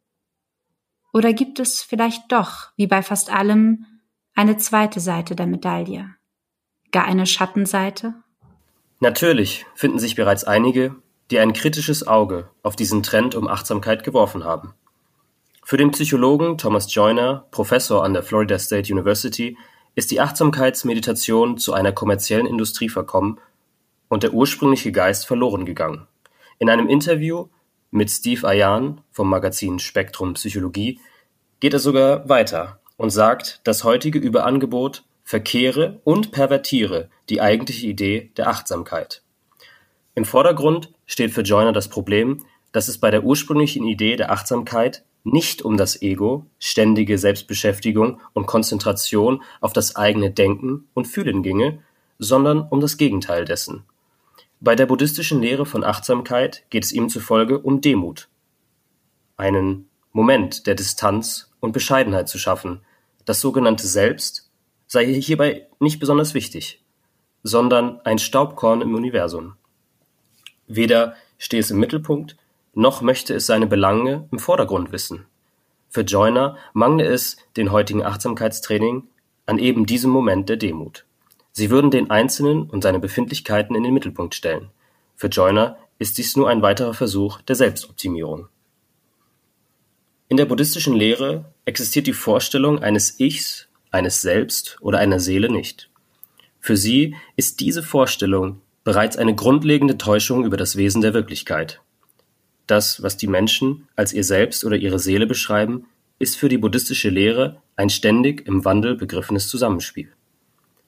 Oder 1.13 1.33
gibt 1.33 1.59
es 1.59 1.83
vielleicht 1.83 2.31
doch, 2.31 2.69
wie 2.77 2.87
bei 2.87 3.03
fast 3.03 3.33
allem, 3.33 3.87
eine 4.35 4.57
zweite 4.57 5.01
Seite 5.01 5.35
der 5.35 5.47
Medaille? 5.47 6.15
Gar 6.93 7.07
eine 7.07 7.27
Schattenseite? 7.27 8.15
Natürlich 9.01 9.67
finden 9.75 9.99
sich 9.99 10.15
bereits 10.17 10.45
einige, 10.45 10.97
die 11.31 11.39
ein 11.39 11.53
kritisches 11.53 12.07
Auge 12.07 12.51
auf 12.63 12.77
diesen 12.77 13.03
Trend 13.03 13.35
um 13.35 13.49
Achtsamkeit 13.49 14.05
geworfen 14.05 14.45
haben. 14.45 14.75
Für 15.65 15.77
den 15.77 15.91
Psychologen 15.91 16.57
Thomas 16.57 16.93
Joyner, 16.95 17.47
Professor 17.51 18.03
an 18.03 18.15
der 18.15 18.23
Florida 18.23 18.59
State 18.59 18.93
University, 18.93 19.57
ist 19.99 20.13
die 20.13 20.21
Achtsamkeitsmeditation 20.21 21.59
zu 21.59 21.73
einer 21.73 21.91
kommerziellen 21.91 22.47
Industrie 22.47 22.89
verkommen 22.89 23.41
und 24.07 24.23
der 24.23 24.33
ursprüngliche 24.33 24.93
Geist 24.93 25.27
verloren 25.27 25.67
gegangen. 25.67 26.07
In 26.61 26.71
einem 26.71 26.89
Interview 26.89 27.49
mit 27.91 28.09
Steve 28.09 28.47
Ayan 28.47 29.01
vom 29.11 29.29
Magazin 29.29 29.81
Spektrum 29.81 30.35
Psychologie 30.35 31.01
geht 31.59 31.73
er 31.73 31.81
sogar 31.81 32.29
weiter 32.29 32.79
und 32.97 33.11
sagt, 33.11 33.61
das 33.65 33.83
heutige 33.83 34.21
Überangebot 34.21 35.03
verkehre 35.25 36.01
und 36.05 36.31
pervertiere 36.31 37.11
die 37.29 37.41
eigentliche 37.41 37.89
Idee 37.89 38.31
der 38.37 38.47
Achtsamkeit. 38.47 39.23
Im 40.15 40.25
Vordergrund 40.25 40.93
steht 41.07 41.33
für 41.33 41.43
Joyner 41.43 41.73
das 41.73 41.89
Problem, 41.89 42.45
dass 42.71 42.87
es 42.87 42.99
bei 42.99 43.11
der 43.11 43.25
ursprünglichen 43.25 43.85
Idee 43.85 44.15
der 44.15 44.31
Achtsamkeit 44.31 45.05
nicht 45.25 45.63
um 45.63 45.77
das 45.77 46.01
Ego, 46.03 46.47
ständige 46.59 47.19
Selbstbeschäftigung 47.19 48.21
und 48.33 48.47
Konzentration 48.47 49.43
auf 49.61 49.73
das 49.73 49.97
eigene 49.97 50.31
Denken 50.31 50.89
und 50.95 51.07
Fühlen 51.07 51.43
ginge, 51.43 51.81
sondern 52.19 52.63
um 52.63 52.81
das 52.81 52.97
Gegenteil 52.97 53.45
dessen. 53.45 53.85
Bei 54.61 54.75
der 54.75 54.87
buddhistischen 54.87 55.41
Lehre 55.41 55.67
von 55.67 55.85
Achtsamkeit 55.85 56.65
geht 56.71 56.85
es 56.85 56.93
ihm 56.93 57.09
zufolge 57.09 57.59
um 57.61 57.81
Demut, 57.81 58.29
einen 59.37 59.89
Moment 60.13 60.67
der 60.67 60.75
Distanz 60.75 61.51
und 61.61 61.73
Bescheidenheit 61.73 62.29
zu 62.29 62.39
schaffen, 62.39 62.81
das 63.25 63.41
sogenannte 63.41 63.87
Selbst 63.87 64.51
sei 64.87 65.07
hierbei 65.07 65.69
nicht 65.79 66.01
besonders 66.01 66.35
wichtig, 66.35 66.83
sondern 67.43 68.01
ein 68.01 68.19
Staubkorn 68.19 68.81
im 68.81 68.95
Universum. 68.95 69.55
Weder 70.67 71.15
stehe 71.39 71.61
es 71.61 71.71
im 71.71 71.79
Mittelpunkt, 71.79 72.37
noch 72.79 73.03
möchte 73.03 73.35
es 73.35 73.47
seine 73.47 73.67
Belange 73.67 74.29
im 74.31 74.39
Vordergrund 74.39 74.93
wissen. 74.93 75.27
Für 75.89 76.03
Joyner 76.03 76.57
mangle 76.75 77.07
es 77.07 77.37
den 77.57 77.73
heutigen 77.73 78.05
Achtsamkeitstraining 78.05 79.03
an 79.47 79.59
eben 79.59 79.85
diesem 79.85 80.13
Moment 80.13 80.49
der 80.49 80.59
Demut. 80.59 81.05
Sie 81.51 81.71
würden 81.71 81.91
den 81.91 82.11
Einzelnen 82.11 82.71
und 82.71 82.85
seine 82.85 83.01
Befindlichkeiten 83.01 83.75
in 83.75 83.83
den 83.83 83.95
Mittelpunkt 83.95 84.37
stellen. 84.37 84.71
Für 85.17 85.27
Joyner 85.27 85.77
ist 85.99 86.19
dies 86.19 86.37
nur 86.37 86.49
ein 86.49 86.63
weiterer 86.63 86.95
Versuch 86.95 87.41
der 87.41 87.57
Selbstoptimierung. 87.57 88.47
In 90.29 90.37
der 90.37 90.45
buddhistischen 90.45 90.95
Lehre 90.95 91.47
existiert 91.65 92.07
die 92.07 92.13
Vorstellung 92.13 92.79
eines 92.79 93.19
Ichs 93.19 93.67
eines 93.91 94.23
Selbst 94.23 94.77
oder 94.81 94.99
einer 94.99 95.19
Seele 95.19 95.51
nicht. 95.51 95.91
Für 96.61 96.77
sie 96.77 97.17
ist 97.35 97.59
diese 97.59 97.83
Vorstellung 97.83 98.61
bereits 98.85 99.17
eine 99.17 99.35
grundlegende 99.35 99.99
Täuschung 99.99 100.45
über 100.45 100.57
das 100.57 100.77
Wesen 100.77 101.03
der 101.03 101.15
Wirklichkeit. 101.15 101.81
Das, 102.69 103.03
was 103.03 103.17
die 103.17 103.27
Menschen 103.27 103.89
als 103.97 104.13
ihr 104.13 104.23
Selbst 104.23 104.63
oder 104.63 104.77
ihre 104.77 104.99
Seele 104.99 105.27
beschreiben, 105.27 105.87
ist 106.19 106.37
für 106.37 106.51
die 106.51 106.59
buddhistische 106.59 107.09
Lehre 107.09 107.63
ein 107.77 107.89
ständig 107.89 108.47
im 108.47 108.65
Wandel 108.65 108.95
begriffenes 108.95 109.49
Zusammenspiel. 109.49 110.13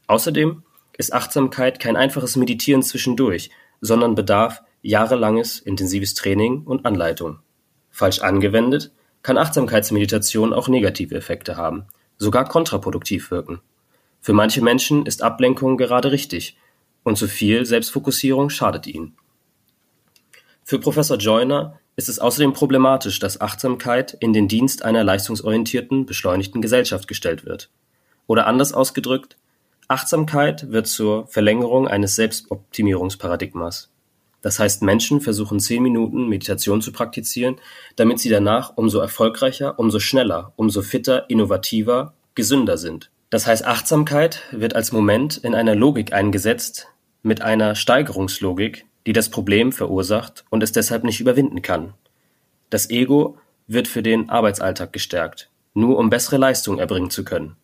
Außerdem 0.06 0.62
ist 0.98 1.14
Achtsamkeit 1.14 1.80
kein 1.80 1.96
einfaches 1.96 2.36
Meditieren 2.36 2.82
zwischendurch, 2.82 3.50
sondern 3.80 4.14
bedarf 4.14 4.62
jahrelanges 4.82 5.58
intensives 5.58 6.12
Training 6.14 6.64
und 6.64 6.84
Anleitung. 6.84 7.38
Falsch 7.90 8.20
angewendet 8.20 8.92
kann 9.22 9.38
Achtsamkeitsmeditation 9.38 10.52
auch 10.52 10.68
negative 10.68 11.14
Effekte 11.14 11.56
haben, 11.56 11.86
sogar 12.18 12.46
kontraproduktiv 12.46 13.30
wirken. 13.30 13.60
Für 14.20 14.34
manche 14.34 14.62
Menschen 14.62 15.06
ist 15.06 15.22
Ablenkung 15.22 15.78
gerade 15.78 16.12
richtig 16.12 16.58
und 17.04 17.16
zu 17.16 17.26
viel 17.26 17.64
Selbstfokussierung 17.64 18.50
schadet 18.50 18.86
ihnen. 18.86 19.16
Für 20.70 20.78
Professor 20.78 21.16
Joyner 21.16 21.80
ist 21.96 22.08
es 22.08 22.20
außerdem 22.20 22.52
problematisch, 22.52 23.18
dass 23.18 23.40
Achtsamkeit 23.40 24.16
in 24.20 24.32
den 24.32 24.46
Dienst 24.46 24.84
einer 24.84 25.02
leistungsorientierten, 25.02 26.06
beschleunigten 26.06 26.62
Gesellschaft 26.62 27.08
gestellt 27.08 27.44
wird. 27.44 27.70
Oder 28.28 28.46
anders 28.46 28.72
ausgedrückt, 28.72 29.36
Achtsamkeit 29.88 30.70
wird 30.70 30.86
zur 30.86 31.26
Verlängerung 31.26 31.88
eines 31.88 32.14
Selbstoptimierungsparadigmas. 32.14 33.90
Das 34.42 34.60
heißt, 34.60 34.82
Menschen 34.82 35.20
versuchen 35.20 35.58
zehn 35.58 35.82
Minuten 35.82 36.28
Meditation 36.28 36.80
zu 36.80 36.92
praktizieren, 36.92 37.56
damit 37.96 38.20
sie 38.20 38.28
danach 38.28 38.76
umso 38.76 39.00
erfolgreicher, 39.00 39.76
umso 39.76 39.98
schneller, 39.98 40.52
umso 40.54 40.82
fitter, 40.82 41.28
innovativer, 41.28 42.14
gesünder 42.36 42.78
sind. 42.78 43.10
Das 43.28 43.44
heißt, 43.48 43.64
Achtsamkeit 43.64 44.42
wird 44.52 44.76
als 44.76 44.92
Moment 44.92 45.36
in 45.36 45.56
einer 45.56 45.74
Logik 45.74 46.12
eingesetzt, 46.12 46.86
mit 47.24 47.42
einer 47.42 47.74
Steigerungslogik, 47.74 48.86
die 49.06 49.12
das 49.12 49.30
Problem 49.30 49.72
verursacht 49.72 50.44
und 50.50 50.62
es 50.62 50.72
deshalb 50.72 51.04
nicht 51.04 51.20
überwinden 51.20 51.62
kann. 51.62 51.94
Das 52.68 52.90
Ego 52.90 53.38
wird 53.66 53.88
für 53.88 54.02
den 54.02 54.28
Arbeitsalltag 54.28 54.92
gestärkt, 54.92 55.50
nur 55.74 55.98
um 55.98 56.10
bessere 56.10 56.36
Leistung 56.36 56.78
erbringen 56.78 57.10
zu 57.10 57.24
können. 57.24 57.56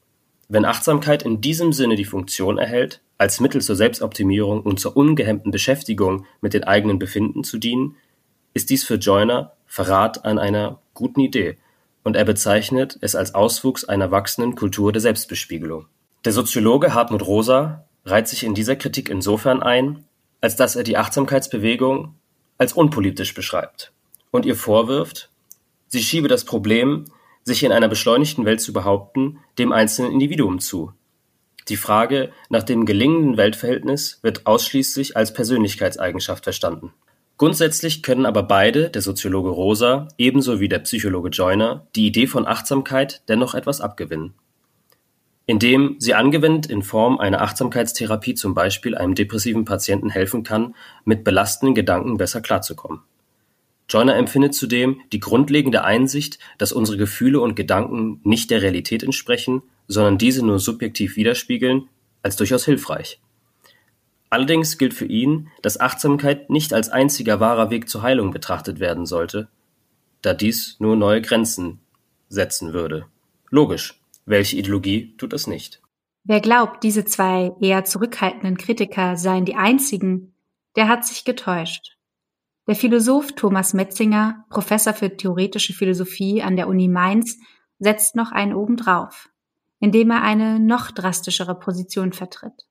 Wenn 0.49 0.65
Achtsamkeit 0.65 1.25
in 1.25 1.41
diesem 1.41 1.73
Sinne 1.73 1.97
die 1.97 2.05
Funktion 2.05 2.59
erhält, 2.59 3.01
als 3.19 3.41
Mittel 3.41 3.61
zur 3.61 3.77
Selbstoptimierung 3.77 4.63
und 4.63 4.79
zur 4.79 4.97
ungehemmten 4.97 5.51
Beschäftigung 5.51 6.27
mit 6.41 6.55
den 6.55 6.65
eigenen 6.65 6.99
Befinden 6.99 7.43
zu 7.43 7.59
dienen, 7.59 7.97
ist 8.55 8.71
dies 8.71 8.85
für 8.85 8.95
Joyner 8.95 9.53
Verrat 9.67 10.25
an 10.25 10.39
einer 10.39 10.79
guten 10.95 11.21
Idee, 11.21 11.57
und 12.05 12.15
er 12.15 12.25
bezeichnet 12.25 12.97
es 13.01 13.17
als 13.17 13.35
Auswuchs 13.35 13.85
einer 13.85 14.13
wachsenden 14.13 14.55
Kultur 14.55 14.93
der 14.93 15.03
Selbstbespiegelung. 15.03 15.87
Der 16.25 16.33
Soziologe 16.33 16.95
Hartmut 16.95 17.27
Rosa 17.27 17.85
reiht 18.05 18.29
sich 18.29 18.45
in 18.45 18.55
dieser 18.55 18.77
Kritik 18.77 19.11
insofern 19.11 19.63
ein, 19.63 20.05
als 20.47 20.55
dass 20.55 20.77
er 20.77 20.85
die 20.85 20.97
Achtsamkeitsbewegung 20.97 22.15
als 22.57 22.73
unpolitisch 22.73 23.35
beschreibt 23.35 23.91
und 24.31 24.47
ihr 24.47 24.55
vorwirft, 24.55 25.29
sie 25.89 26.01
schiebe 26.01 26.29
das 26.29 26.45
Problem, 26.45 27.07
sich 27.43 27.65
in 27.65 27.73
einer 27.73 27.89
beschleunigten 27.89 28.45
Welt 28.45 28.61
zu 28.61 28.73
behaupten, 28.73 29.41
dem 29.59 29.73
einzelnen 29.73 30.13
Individuum 30.13 30.61
zu. 30.61 30.93
Die 31.69 31.77
Frage 31.77 32.31
nach 32.49 32.63
dem 32.63 32.87
gelingenden 32.87 33.37
Weltverhältnis 33.37 34.21
wird 34.23 34.47
ausschließlich 34.47 35.17
als 35.17 35.33
Persönlichkeitseigenschaft 35.33 36.45
verstanden. 36.45 36.93
Grundsätzlich 37.39 38.05
können 38.05 38.25
aber 38.25 38.45
beide, 38.45 38.89
der 38.89 39.03
Soziologe 39.03 39.51
Rosa 39.51 40.07
ebenso 40.17 40.61
wie 40.61 40.69
der 40.69 40.79
Psychologe 40.79 41.31
Joyner, 41.31 41.89
die 41.97 42.07
Idee 42.07 42.29
von 42.29 42.47
Achtsamkeit 42.47 43.21
dennoch 43.27 43.57
etwas 43.57 43.81
abgewinnen. 43.81 44.35
Indem 45.47 45.97
sie 45.99 46.15
angewendet 46.15 46.67
in 46.67 46.83
Form 46.83 47.19
einer 47.19 47.41
Achtsamkeitstherapie 47.41 48.35
zum 48.35 48.55
Beispiel 48.55 48.97
einem 48.97 49.15
depressiven 49.15 49.65
Patienten 49.65 50.11
helfen 50.11 50.43
kann, 50.43 50.75
mit 51.05 51.23
belastenden 51.23 51.75
Gedanken 51.75 52.17
besser 52.17 52.41
klarzukommen. 52.41 53.01
Joyner 53.89 54.17
empfindet 54.17 54.55
zudem 54.55 55.01
die 55.13 55.21
grundlegende 55.21 55.85
Einsicht, 55.85 56.41
dass 56.59 56.73
unsere 56.73 56.99
Gefühle 56.99 57.41
und 57.41 57.55
Gedanken 57.55 58.21
nicht 58.25 58.51
der 58.51 58.63
Realität 58.63 59.05
entsprechen, 59.05 59.63
sondern 59.87 60.19
diese 60.19 60.45
nur 60.45 60.59
subjektiv 60.59 61.17
widerspiegeln, 61.17 61.89
als 62.23 62.35
durchaus 62.35 62.65
hilfreich. 62.65 63.21
Allerdings 64.29 64.79
gilt 64.79 64.93
für 64.93 65.07
ihn, 65.07 65.49
dass 65.63 65.79
Achtsamkeit 65.79 66.51
nicht 66.51 66.73
als 66.73 66.89
einziger 66.89 67.39
wahrer 67.39 67.71
Weg 67.71 67.89
zur 67.89 68.03
Heilung 68.03 68.33
betrachtet 68.33 68.81
werden 68.81 69.07
sollte, 69.07 69.47
da 70.23 70.35
dies 70.35 70.77
nur 70.81 70.97
neue 70.97 71.23
Grenzen 71.23 71.79
setzen 72.29 72.73
würde. 72.73 73.07
Logisch, 73.51 74.01
welche 74.27 74.57
Ideologie 74.57 75.17
tut 75.17 75.33
das 75.33 75.47
nicht? 75.47 75.81
Wer 76.25 76.41
glaubt, 76.41 76.83
diese 76.83 77.05
zwei 77.05 77.53
eher 77.61 77.85
zurückhaltenden 77.85 78.57
Kritiker 78.57 79.17
seien 79.17 79.45
die 79.45 79.55
einzigen, 79.55 80.35
der 80.75 80.89
hat 80.89 81.07
sich 81.07 81.25
getäuscht. 81.25 81.97
Der 82.67 82.75
Philosoph 82.75 83.33
Thomas 83.33 83.75
Metzinger, 83.75 84.45
Professor 84.51 84.93
für 84.93 85.17
theoretische 85.17 85.73
Philosophie 85.73 86.43
an 86.43 86.57
der 86.57 86.67
Uni 86.67 86.89
Mainz, 86.89 87.39
setzt 87.79 88.17
noch 88.17 88.33
einen 88.33 88.55
obendrauf, 88.55 89.29
indem 89.79 90.11
er 90.11 90.23
eine 90.23 90.59
noch 90.59 90.91
drastischere 90.91 91.57
Position 91.57 92.13
vertritt. 92.13 92.67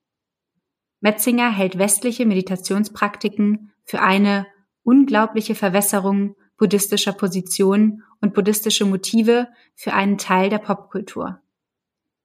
Metzinger 1.00 1.50
hält 1.50 1.78
westliche 1.78 2.26
Meditationspraktiken 2.26 3.72
für 3.86 4.02
eine 4.02 4.48
unglaubliche 4.84 5.56
Verwässerung 5.56 6.36
buddhistischer 6.58 7.14
Positionen 7.14 8.04
und 8.22 8.34
buddhistische 8.34 8.86
Motive 8.86 9.48
für 9.76 9.94
einen 9.94 10.18
Teil 10.18 10.50
der 10.50 10.60
Popkultur. 10.60 11.42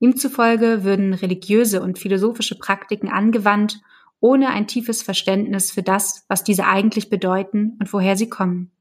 Ihm 0.00 0.16
zufolge 0.16 0.82
würden 0.82 1.12
religiöse 1.14 1.82
und 1.82 1.98
philosophische 1.98 2.58
Praktiken 2.58 3.08
angewandt, 3.08 3.80
ohne 4.18 4.48
ein 4.48 4.66
tiefes 4.66 5.02
Verständnis 5.02 5.70
für 5.70 5.82
das, 5.82 6.24
was 6.28 6.42
diese 6.42 6.66
eigentlich 6.66 7.10
bedeuten 7.10 7.76
und 7.78 7.92
woher 7.92 8.16
sie 8.16 8.28
kommen. 8.28 8.72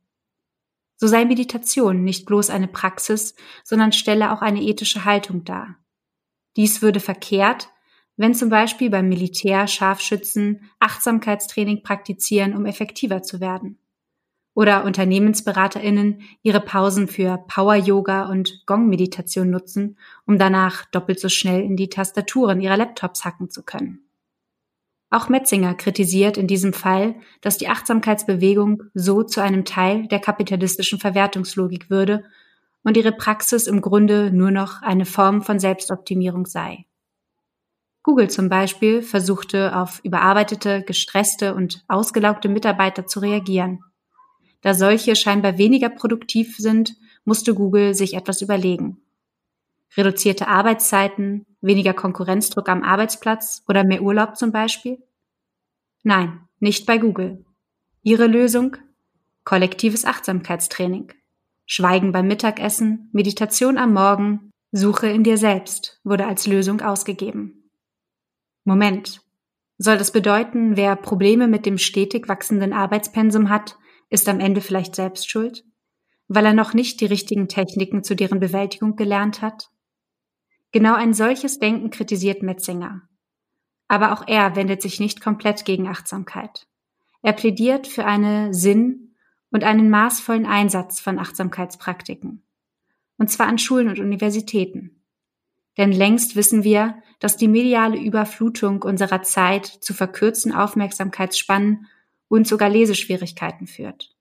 So 0.96 1.08
sei 1.08 1.26
Meditation 1.26 2.04
nicht 2.04 2.26
bloß 2.26 2.50
eine 2.50 2.68
Praxis, 2.68 3.36
sondern 3.64 3.92
stelle 3.92 4.32
auch 4.34 4.42
eine 4.42 4.62
ethische 4.62 5.06
Haltung 5.06 5.44
dar. 5.44 5.78
Dies 6.58 6.82
würde 6.82 7.00
verkehrt, 7.00 7.70
wenn 8.18 8.34
zum 8.34 8.50
Beispiel 8.50 8.90
beim 8.90 9.08
Militär 9.08 9.68
Scharfschützen 9.68 10.70
Achtsamkeitstraining 10.80 11.84
praktizieren, 11.84 12.56
um 12.56 12.66
effektiver 12.66 13.24
zu 13.24 13.40
werden 13.40 13.78
oder 14.60 14.84
UnternehmensberaterInnen 14.84 16.20
ihre 16.44 16.60
Pausen 16.60 17.08
für 17.08 17.38
Power-Yoga 17.48 18.26
und 18.26 18.66
Gong-Meditation 18.66 19.50
nutzen, 19.50 19.98
um 20.26 20.38
danach 20.38 20.84
doppelt 20.84 21.18
so 21.22 21.30
schnell 21.30 21.62
in 21.62 21.78
die 21.78 21.88
Tastaturen 21.88 22.60
ihrer 22.60 22.76
Laptops 22.76 23.24
hacken 23.24 23.50
zu 23.50 23.64
können. 23.64 24.02
Auch 25.10 25.30
Metzinger 25.30 25.76
kritisiert 25.76 26.36
in 26.38 26.48
diesem 26.48 26.74
Fall, 26.74 27.16
dass 27.40 27.58
die 27.58 27.70
Achtsamkeitsbewegung 27.70 28.84
so 28.94 29.24
zu 29.24 29.42
einem 29.42 29.64
Teil 29.64 30.10
der 30.10 30.20
kapitalistischen 30.20 31.00
Verwertungslogik 31.00 31.90
würde 31.90 32.26
und 32.84 32.98
ihre 32.98 33.14
Praxis 33.14 33.66
im 33.66 33.80
Grunde 33.80 34.30
nur 34.30 34.52
noch 34.52 34.82
eine 34.82 35.06
Form 35.06 35.42
von 35.42 35.60
Selbstoptimierung 35.60 36.46
sei. 36.46 36.84
Google 38.04 38.30
zum 38.30 38.50
Beispiel 38.50 39.04
versuchte 39.04 39.74
auf 39.78 40.02
überarbeitete, 40.04 40.84
gestresste 40.84 41.56
und 41.56 41.86
ausgelaugte 41.88 42.50
Mitarbeiter 42.50 43.08
zu 43.08 43.22
reagieren. 43.22 43.86
Da 44.62 44.74
solche 44.74 45.16
scheinbar 45.16 45.58
weniger 45.58 45.90
produktiv 45.90 46.58
sind, 46.58 46.96
musste 47.24 47.54
Google 47.54 47.94
sich 47.94 48.14
etwas 48.14 48.42
überlegen. 48.42 49.02
Reduzierte 49.96 50.48
Arbeitszeiten, 50.48 51.46
weniger 51.62 51.94
Konkurrenzdruck 51.94 52.70
am 52.70 52.84
Arbeitsplatz 52.84 53.64
oder 53.68 53.84
mehr 53.84 54.02
Urlaub 54.02 54.38
zum 54.38 54.52
Beispiel? 54.52 55.02
Nein, 56.04 56.42
nicht 56.60 56.86
bei 56.86 56.98
Google. 56.98 57.46
Ihre 58.04 58.28
Lösung? 58.28 58.78
Kollektives 59.44 60.06
Achtsamkeitstraining. 60.06 61.14
Schweigen 61.66 62.12
beim 62.12 62.28
Mittagessen, 62.28 63.10
Meditation 63.14 63.78
am 63.78 63.94
Morgen, 63.94 64.52
Suche 64.72 65.08
in 65.08 65.24
dir 65.24 65.38
selbst 65.38 66.00
wurde 66.04 66.28
als 66.28 66.46
Lösung 66.46 66.82
ausgegeben. 66.82 67.70
Moment. 68.64 69.22
Soll 69.80 69.98
das 69.98 70.12
bedeuten, 70.12 70.78
wer 70.78 70.96
Probleme 70.96 71.48
mit 71.48 71.66
dem 71.66 71.78
stetig 71.78 72.28
wachsenden 72.28 72.74
Arbeitspensum 72.74 73.50
hat, 73.50 73.78
ist 74.10 74.28
am 74.28 74.40
Ende 74.40 74.62
vielleicht 74.62 74.96
selbst 74.96 75.30
schuld, 75.30 75.64
weil 76.28 76.46
er 76.46 76.54
noch 76.54 76.74
nicht 76.74 77.02
die 77.02 77.06
richtigen 77.06 77.48
Techniken 77.48 78.04
zu 78.04 78.16
deren 78.16 78.40
Bewältigung 78.40 78.96
gelernt 78.96 79.42
hat? 79.42 79.70
Genau 80.72 80.94
ein 80.94 81.14
solches 81.14 81.60
Denken 81.60 81.90
kritisiert 81.90 82.44
Metzinger. 82.44 83.02
Aber 83.88 84.14
auch 84.14 84.28
er 84.28 84.56
wendet 84.56 84.82
sich 84.82 85.00
nicht 85.00 85.22
komplett 85.22 85.66
gegen 85.66 85.88
Achtsamkeit. 85.88 86.68
Er 87.22 87.34
plädiert 87.34 87.88
für 87.88 88.06
eine 88.06 88.54
Sinn 88.54 89.16
und 89.52 89.64
einen 89.64 89.90
maßvollen 89.90 90.46
Einsatz 90.46 91.00
von 91.00 91.18
Achtsamkeitspraktiken. 91.18 92.44
Und 93.18 93.30
zwar 93.30 93.48
an 93.48 93.58
Schulen 93.58 93.90
und 93.90 94.00
Universitäten. 94.00 95.04
Denn 95.78 95.92
längst 95.92 96.36
wissen 96.36 96.64
wir, 96.64 97.02
dass 97.20 97.36
die 97.36 97.48
mediale 97.48 97.98
Überflutung 97.98 98.84
unserer 98.84 99.24
Zeit 99.24 99.66
zu 99.66 99.94
verkürzten 99.94 100.54
Aufmerksamkeitsspannen 100.54 101.88
und 102.30 102.48
sogar 102.48 102.70
Leseschwierigkeiten 102.70 103.68
führt. 103.68 104.16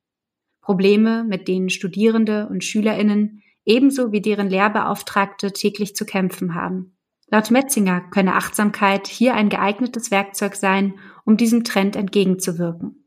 Probleme, 0.61 1.25
mit 1.25 1.47
denen 1.47 1.71
Studierende 1.71 2.49
und 2.49 2.65
Schülerinnen 2.65 3.43
ebenso 3.65 4.13
wie 4.13 4.21
deren 4.21 4.49
Lehrbeauftragte 4.49 5.53
täglich 5.53 5.95
zu 5.95 6.05
kämpfen 6.05 6.55
haben. 6.55 6.97
Laut 7.31 7.51
Metzinger 7.51 8.01
könne 8.11 8.35
Achtsamkeit 8.35 9.07
hier 9.07 9.35
ein 9.35 9.51
geeignetes 9.51 10.11
Werkzeug 10.11 10.57
sein, 10.57 10.99
um 11.25 11.37
diesem 11.37 11.63
Trend 11.63 11.95
entgegenzuwirken. 11.95 13.07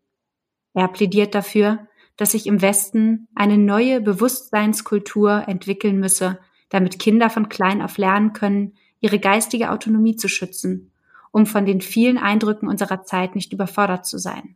Er 0.74 0.88
plädiert 0.88 1.34
dafür, 1.36 1.88
dass 2.18 2.32
sich 2.32 2.46
im 2.46 2.62
Westen 2.62 3.28
eine 3.34 3.58
neue 3.58 4.00
Bewusstseinskultur 4.00 5.48
entwickeln 5.48 6.00
müsse, 6.00 6.40
damit 6.70 7.00
Kinder 7.00 7.30
von 7.32 7.50
klein 7.50 7.82
auf 7.82 7.98
lernen 7.98 8.34
können, 8.34 8.74
ihre 9.00 9.20
geistige 9.20 9.72
Autonomie 9.72 10.16
zu 10.16 10.28
schützen, 10.28 10.92
um 11.32 11.48
von 11.48 11.66
den 11.66 11.82
vielen 11.82 12.20
Eindrücken 12.20 12.70
unserer 12.70 13.04
Zeit 13.04 13.36
nicht 13.36 13.52
überfordert 13.54 14.06
zu 14.06 14.20
sein. 14.20 14.56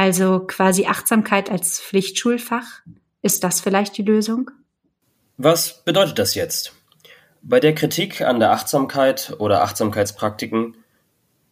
Also 0.00 0.40
quasi 0.40 0.86
Achtsamkeit 0.86 1.50
als 1.50 1.78
Pflichtschulfach. 1.78 2.64
Ist 3.20 3.44
das 3.44 3.60
vielleicht 3.60 3.98
die 3.98 4.02
Lösung? 4.02 4.50
Was 5.36 5.84
bedeutet 5.84 6.18
das 6.18 6.34
jetzt? 6.34 6.72
Bei 7.42 7.60
der 7.60 7.74
Kritik 7.74 8.22
an 8.22 8.40
der 8.40 8.52
Achtsamkeit 8.52 9.34
oder 9.38 9.60
Achtsamkeitspraktiken 9.60 10.78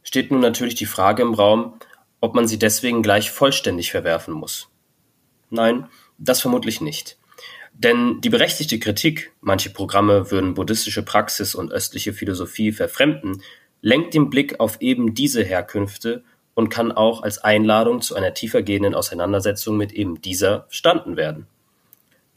steht 0.02 0.30
nun 0.30 0.40
natürlich 0.40 0.76
die 0.76 0.86
Frage 0.86 1.20
im 1.20 1.34
Raum, 1.34 1.78
ob 2.22 2.34
man 2.34 2.48
sie 2.48 2.58
deswegen 2.58 3.02
gleich 3.02 3.30
vollständig 3.30 3.90
verwerfen 3.90 4.32
muss. 4.32 4.70
Nein, 5.50 5.86
das 6.16 6.40
vermutlich 6.40 6.80
nicht. 6.80 7.18
Denn 7.74 8.22
die 8.22 8.30
berechtigte 8.30 8.78
Kritik, 8.78 9.30
manche 9.42 9.68
Programme 9.68 10.30
würden 10.30 10.54
buddhistische 10.54 11.02
Praxis 11.02 11.54
und 11.54 11.70
östliche 11.70 12.14
Philosophie 12.14 12.72
verfremden, 12.72 13.42
lenkt 13.82 14.14
den 14.14 14.30
Blick 14.30 14.58
auf 14.58 14.80
eben 14.80 15.12
diese 15.12 15.44
Herkünfte 15.44 16.24
und 16.58 16.70
kann 16.70 16.90
auch 16.90 17.22
als 17.22 17.38
Einladung 17.38 18.00
zu 18.00 18.16
einer 18.16 18.34
tiefergehenden 18.34 18.96
Auseinandersetzung 18.96 19.76
mit 19.76 19.92
eben 19.92 20.20
dieser 20.20 20.62
verstanden 20.62 21.16
werden. 21.16 21.46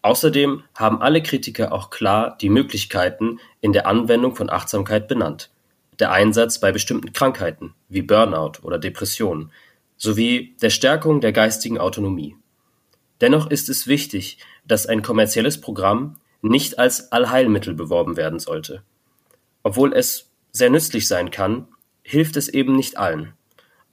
Außerdem 0.04 0.62
haben 0.76 1.02
alle 1.02 1.24
Kritiker 1.24 1.72
auch 1.72 1.90
klar 1.90 2.38
die 2.40 2.52
Möglichkeiten 2.52 3.40
in 3.62 3.74
der 3.74 3.88
Anwendung 3.88 4.36
von 4.36 4.52
Achtsamkeit 4.52 5.08
benannt. 5.08 5.50
Der 5.98 6.12
Einsatz 6.12 6.60
bei 6.60 6.72
bestimmten 6.72 7.14
Krankheiten 7.14 7.74
wie 7.90 8.04
Burnout 8.04 8.60
oder 8.62 8.78
Depressionen 8.78 9.52
sowie 9.98 10.56
der 10.62 10.70
Stärkung 10.70 11.20
der 11.20 11.32
geistigen 11.32 11.80
Autonomie. 11.80 12.36
Dennoch 13.22 13.50
ist 13.50 13.70
es 13.70 13.88
wichtig, 13.88 14.38
dass 14.68 14.86
ein 14.86 15.02
kommerzielles 15.02 15.60
Programm 15.60 16.18
nicht 16.44 16.78
als 16.78 17.12
Allheilmittel 17.12 17.74
beworben 17.74 18.18
werden 18.18 18.38
sollte. 18.38 18.84
Obwohl 19.64 19.94
es 19.94 20.30
sehr 20.52 20.70
nützlich 20.70 21.08
sein 21.08 21.32
kann, 21.32 21.70
hilft 22.04 22.38
es 22.38 22.50
eben 22.50 22.76
nicht 22.76 23.00
allen. 23.00 23.34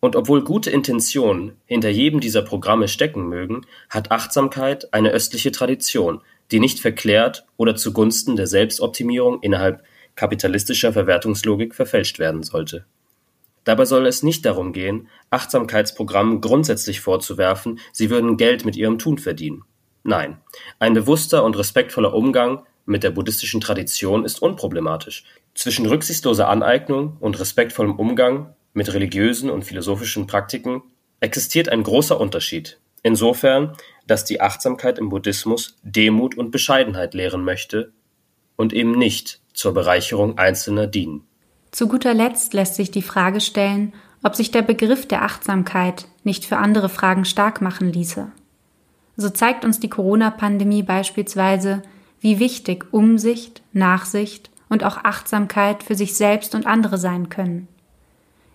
Und 0.00 0.14
obwohl 0.14 0.44
gute 0.44 0.70
Intentionen 0.70 1.56
hinter 1.66 1.88
jedem 1.88 2.20
dieser 2.20 2.42
Programme 2.42 2.88
stecken 2.88 3.28
mögen, 3.28 3.66
hat 3.90 4.10
Achtsamkeit 4.10 4.92
eine 4.92 5.10
östliche 5.10 5.50
Tradition, 5.50 6.20
die 6.50 6.60
nicht 6.60 6.78
verklärt 6.78 7.46
oder 7.56 7.74
zugunsten 7.74 8.36
der 8.36 8.46
Selbstoptimierung 8.46 9.42
innerhalb 9.42 9.82
kapitalistischer 10.14 10.92
Verwertungslogik 10.92 11.74
verfälscht 11.74 12.18
werden 12.18 12.42
sollte. 12.42 12.86
Dabei 13.64 13.84
soll 13.84 14.06
es 14.06 14.22
nicht 14.22 14.46
darum 14.46 14.72
gehen, 14.72 15.08
Achtsamkeitsprogrammen 15.30 16.40
grundsätzlich 16.40 17.00
vorzuwerfen, 17.00 17.80
sie 17.92 18.08
würden 18.08 18.36
Geld 18.36 18.64
mit 18.64 18.76
ihrem 18.76 18.98
Tun 18.98 19.18
verdienen. 19.18 19.62
Nein, 20.04 20.38
ein 20.78 20.94
bewusster 20.94 21.44
und 21.44 21.58
respektvoller 21.58 22.14
Umgang 22.14 22.64
mit 22.86 23.02
der 23.02 23.10
buddhistischen 23.10 23.60
Tradition 23.60 24.24
ist 24.24 24.40
unproblematisch. 24.40 25.24
Zwischen 25.54 25.86
rücksichtsloser 25.86 26.48
Aneignung 26.48 27.18
und 27.20 27.38
respektvollem 27.38 27.96
Umgang 27.96 28.54
mit 28.78 28.94
religiösen 28.94 29.50
und 29.50 29.64
philosophischen 29.64 30.26
Praktiken 30.26 30.82
existiert 31.20 31.68
ein 31.68 31.82
großer 31.82 32.18
Unterschied, 32.18 32.78
insofern, 33.02 33.74
dass 34.06 34.24
die 34.24 34.40
Achtsamkeit 34.40 34.98
im 34.98 35.10
Buddhismus 35.10 35.76
Demut 35.82 36.38
und 36.38 36.52
Bescheidenheit 36.52 37.12
lehren 37.12 37.42
möchte 37.44 37.92
und 38.56 38.72
eben 38.72 38.92
nicht 38.92 39.40
zur 39.52 39.74
Bereicherung 39.74 40.38
Einzelner 40.38 40.86
dienen. 40.86 41.24
Zu 41.72 41.88
guter 41.88 42.14
Letzt 42.14 42.54
lässt 42.54 42.76
sich 42.76 42.90
die 42.90 43.02
Frage 43.02 43.40
stellen, 43.40 43.92
ob 44.22 44.36
sich 44.36 44.52
der 44.52 44.62
Begriff 44.62 45.06
der 45.06 45.22
Achtsamkeit 45.22 46.06
nicht 46.22 46.44
für 46.44 46.56
andere 46.56 46.88
Fragen 46.88 47.24
stark 47.24 47.60
machen 47.60 47.92
ließe. 47.92 48.30
So 49.16 49.28
zeigt 49.28 49.64
uns 49.64 49.80
die 49.80 49.90
Corona-Pandemie 49.90 50.84
beispielsweise, 50.84 51.82
wie 52.20 52.38
wichtig 52.38 52.86
Umsicht, 52.92 53.62
Nachsicht 53.72 54.50
und 54.68 54.84
auch 54.84 54.98
Achtsamkeit 54.98 55.82
für 55.82 55.96
sich 55.96 56.14
selbst 56.14 56.54
und 56.54 56.66
andere 56.66 56.96
sein 56.96 57.28
können. 57.28 57.66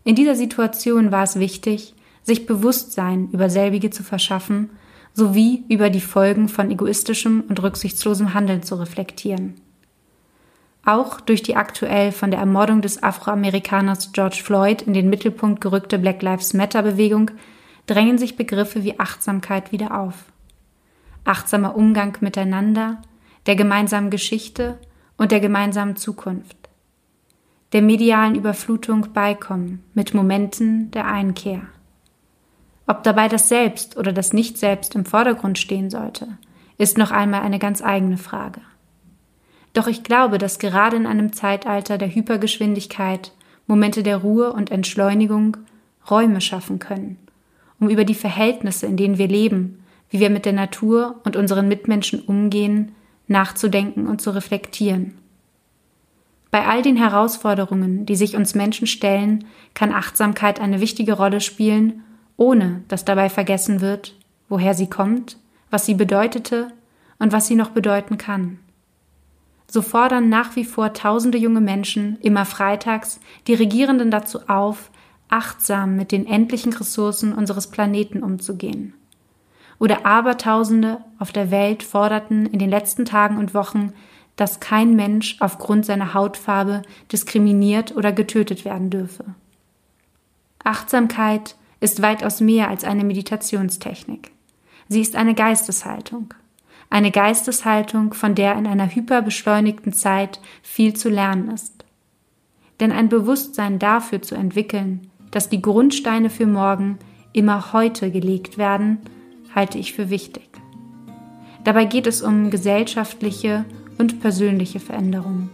In 0.04 0.16
dieser 0.16 0.36
Situation 0.36 1.12
war 1.12 1.24
es 1.24 1.39
wichtig, 1.39 1.94
sich 2.24 2.46
Bewusstsein 2.46 3.30
über 3.32 3.50
selbige 3.50 3.89
zu 3.89 4.04
verschaffen, 4.04 4.70
sowie 5.13 5.63
über 5.70 5.89
die 5.89 6.02
Folgen 6.02 6.50
von 6.50 6.72
egoistischem 6.72 7.44
und 7.48 7.62
rücksichtslosem 7.62 8.34
Handeln 8.34 8.63
zu 8.63 8.76
reflektieren. 8.76 9.56
Auch 10.86 11.22
durch 11.22 11.42
die 11.42 11.56
aktuell 11.56 12.12
von 12.12 12.32
der 12.32 12.42
Ermordung 12.42 12.82
des 12.82 13.02
Afroamerikaners 13.02 14.12
George 14.12 14.42
Floyd 14.44 14.82
in 14.82 14.94
den 14.94 15.10
Mittelpunkt 15.10 15.62
gerückte 15.62 15.98
Black 15.98 16.22
Lives 16.22 16.54
Matter 16.54 16.84
Bewegung 16.84 17.32
drängen 17.86 18.18
sich 18.18 18.36
Begriffe 18.36 18.84
wie 18.84 19.00
Achtsamkeit 19.00 19.72
wieder 19.72 19.98
auf. 19.98 20.26
Achtsamer 21.24 21.76
Umgang 21.76 22.18
miteinander, 22.20 23.02
der 23.46 23.56
gemeinsamen 23.56 24.10
Geschichte 24.10 24.78
und 25.18 25.32
der 25.32 25.39
gemeinsamen 25.39 25.96
Zukunft. 25.96 26.62
Der 27.74 27.82
medialen 27.82 28.36
Überflutung 28.36 29.14
beikommen 29.14 29.84
mit 29.96 30.14
Momenten 30.14 30.92
der 30.92 31.08
Einkehr. 31.08 31.62
Ob 32.86 33.02
dabei 33.02 33.28
das 33.28 33.50
Selbst 33.50 33.98
oder 33.98 34.14
das 34.14 34.32
Nicht-Selbst 34.32 34.94
im 34.94 35.06
Vordergrund 35.06 35.58
stehen 35.58 35.90
sollte, 35.90 36.28
ist 36.78 37.00
noch 37.00 37.10
einmal 37.10 37.42
eine 37.42 37.58
ganz 37.58 37.82
eigene 37.82 38.18
Frage. 38.18 38.62
Doch 39.74 39.88
ich 39.88 40.04
glaube, 40.04 40.38
dass 40.38 40.60
gerade 40.60 40.98
in 40.98 41.08
einem 41.08 41.34
Zeitalter 41.34 41.98
der 41.98 42.14
Hypergeschwindigkeit 42.14 43.32
Momente 43.66 44.04
der 44.04 44.18
Ruhe 44.18 44.54
und 44.54 44.70
Entschleunigung 44.70 45.58
Räume 46.12 46.42
schaffen 46.42 46.78
können, 46.78 47.18
um 47.80 47.90
über 47.90 48.06
die 48.06 48.14
Verhältnisse, 48.14 48.86
in 48.86 48.98
denen 48.98 49.18
wir 49.18 49.28
leben, 49.28 49.84
wie 50.12 50.20
wir 50.20 50.30
mit 50.30 50.46
der 50.46 50.54
Natur 50.54 51.22
und 51.24 51.36
unseren 51.36 51.68
Mitmenschen 51.68 52.22
umgehen, 52.22 52.92
nachzudenken 53.28 54.06
und 54.06 54.22
zu 54.22 54.30
reflektieren. 54.30 55.16
Bei 56.54 56.68
all 56.68 56.84
den 56.84 56.96
Herausforderungen, 56.96 58.06
die 58.06 58.16
sich 58.16 58.38
uns 58.38 58.54
Menschen 58.54 58.86
stellen, 58.86 59.46
kann 59.74 59.92
Achtsamkeit 59.92 60.62
eine 60.62 60.80
wichtige 60.80 61.13
Rolle 61.13 61.42
spielen, 61.42 62.04
ohne 62.38 62.84
dass 62.88 63.04
dabei 63.04 63.30
vergessen 63.30 63.82
wird, 63.82 64.16
woher 64.50 64.76
sie 64.76 64.88
kommt, 64.88 65.38
was 65.72 65.86
sie 65.86 65.96
bedeutete 65.96 66.68
und 67.18 67.34
was 67.34 67.48
sie 67.48 67.56
noch 67.56 67.72
bedeuten 67.72 68.18
kann 68.18 68.60
so 69.74 69.82
fordern 69.82 70.30
nach 70.30 70.56
wie 70.56 70.66
vor 70.66 70.94
tausende 70.94 71.39
junge 71.39 71.60
Menschen 71.60 72.20
immer 72.22 72.46
freitags 72.46 73.20
die 73.48 73.56
Regierenden 73.56 74.12
dazu 74.12 74.48
auf, 74.48 74.92
achtsam 75.30 75.96
mit 75.96 76.12
den 76.12 76.28
endlichen 76.28 76.74
Ressourcen 76.74 77.34
unseres 77.34 77.66
Planeten 77.68 78.22
umzugehen. 78.22 78.94
Oder 79.80 80.06
Abertausende 80.06 81.00
auf 81.18 81.32
der 81.32 81.50
Welt 81.50 81.82
forderten 81.82 82.46
in 82.46 82.60
den 82.60 82.70
letzten 82.70 83.06
Tagen 83.06 83.38
und 83.38 83.56
Wochen, 83.56 83.94
dass 84.36 84.60
kein 84.60 84.96
Mensch 84.96 85.38
aufgrund 85.39 85.86
seiner 85.86 86.13
Hautfarbe 86.13 86.82
diskriminiert 87.12 87.96
oder 87.96 88.12
getötet 88.12 88.65
werden 88.65 88.89
dürfe. 88.89 89.26
Achtsamkeit 90.63 91.56
ist 91.80 92.02
weitaus 92.02 92.39
mehr 92.39 92.69
als 92.69 92.84
eine 92.84 93.04
Meditationstechnik. 93.04 94.32
Sie 94.88 95.02
ist 95.02 95.15
eine 95.15 95.36
Geisteshaltung 95.36 96.34
eine 96.93 97.10
Geisteshaltung, 97.10 98.13
von 98.13 98.36
der 98.36 98.56
in 98.56 98.67
einer 98.67 98.88
hyperbeschleunigten 98.88 99.93
Zeit 99.93 100.39
viel 100.62 100.93
zu 100.93 101.10
lernen 101.10 101.50
ist. 101.50 101.86
Denn 102.80 102.91
ein 102.91 103.10
Bewusstsein 103.10 103.80
dafür 103.80 104.22
zu 104.22 104.36
entwickeln, 104.36 105.10
dass 105.32 105.50
die 105.50 105.60
Grundsteine 105.60 106.30
für 106.30 106.46
morgen 106.46 107.00
immer 107.34 107.74
heute 107.74 108.12
gelegt 108.12 108.60
werden, 108.60 109.00
halte 109.56 109.80
ich 109.80 109.93
für 109.93 110.12
wichtig. 110.12 110.48
Dabei 111.63 111.86
geht 111.86 112.06
es 112.06 112.22
um 112.22 112.52
gesellschaftliche 112.52 113.65
und 113.98 114.22
persönliche 114.22 114.80
Veränderungen, 114.80 115.50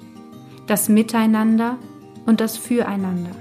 das 0.67 0.89
Miteinander 0.89 1.77
und 2.25 2.41
das 2.41 2.57
Füreinander, 2.57 3.31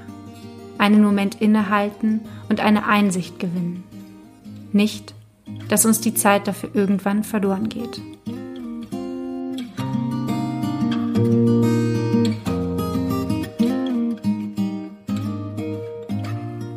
einen 0.78 1.02
Moment 1.02 1.40
innehalten 1.40 2.20
und 2.48 2.60
eine 2.60 2.86
Einsicht 2.86 3.38
gewinnen, 3.38 3.84
nicht 4.72 5.14
dass 5.68 5.84
uns 5.84 6.00
die 6.00 6.14
Zeit 6.14 6.48
dafür 6.48 6.70
irgendwann 6.74 7.24
verloren 7.24 7.68
geht. 7.68 8.00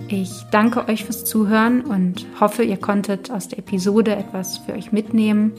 Ich 0.07 0.43
danke 0.51 0.87
euch 0.87 1.05
fürs 1.05 1.23
Zuhören 1.23 1.81
und 1.81 2.25
hoffe, 2.39 2.63
ihr 2.63 2.77
konntet 2.77 3.31
aus 3.31 3.47
der 3.47 3.59
Episode 3.59 4.15
etwas 4.15 4.57
für 4.57 4.73
euch 4.73 4.91
mitnehmen. 4.91 5.53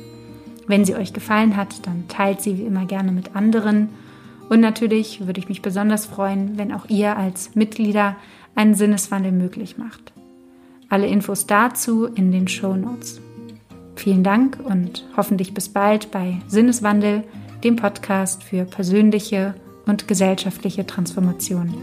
Wenn 0.66 0.85
sie 0.85 0.94
euch 0.94 1.12
gefallen 1.12 1.57
hat, 1.57 1.87
dann 1.87 2.09
teilt 2.09 2.40
sie 2.40 2.59
wie 2.59 2.66
immer 2.66 2.87
gerne 2.87 3.12
mit 3.12 3.35
anderen. 3.35 3.90
Und 4.48 4.61
natürlich 4.61 5.27
würde 5.27 5.40
ich 5.40 5.48
mich 5.48 5.62
besonders 5.62 6.07
freuen, 6.07 6.59
wenn 6.59 6.72
auch 6.72 6.88
ihr 6.88 7.16
als 7.16 7.55
Mitglieder 7.55 8.16
einen 8.55 8.75
Sinneswandel 8.75 9.33
möglich 9.33 9.79
macht. 9.79 10.12
Alle 10.88 11.07
Infos 11.07 11.46
dazu 11.46 12.07
in 12.07 12.33
den 12.33 12.48
Show 12.48 12.77
Notes. 12.77 13.20
Vielen 13.96 14.22
Dank 14.22 14.59
und 14.62 15.07
hoffentlich 15.16 15.55
bis 15.55 15.68
bald 15.68 16.11
bei 16.11 16.38
Sinneswandel, 16.48 17.25
dem 17.64 17.77
Podcast 17.77 18.42
für 18.42 18.64
persönliche 18.64 19.55
und 19.87 20.09
gesellschaftliche 20.09 20.87
Transformation. 20.87 21.75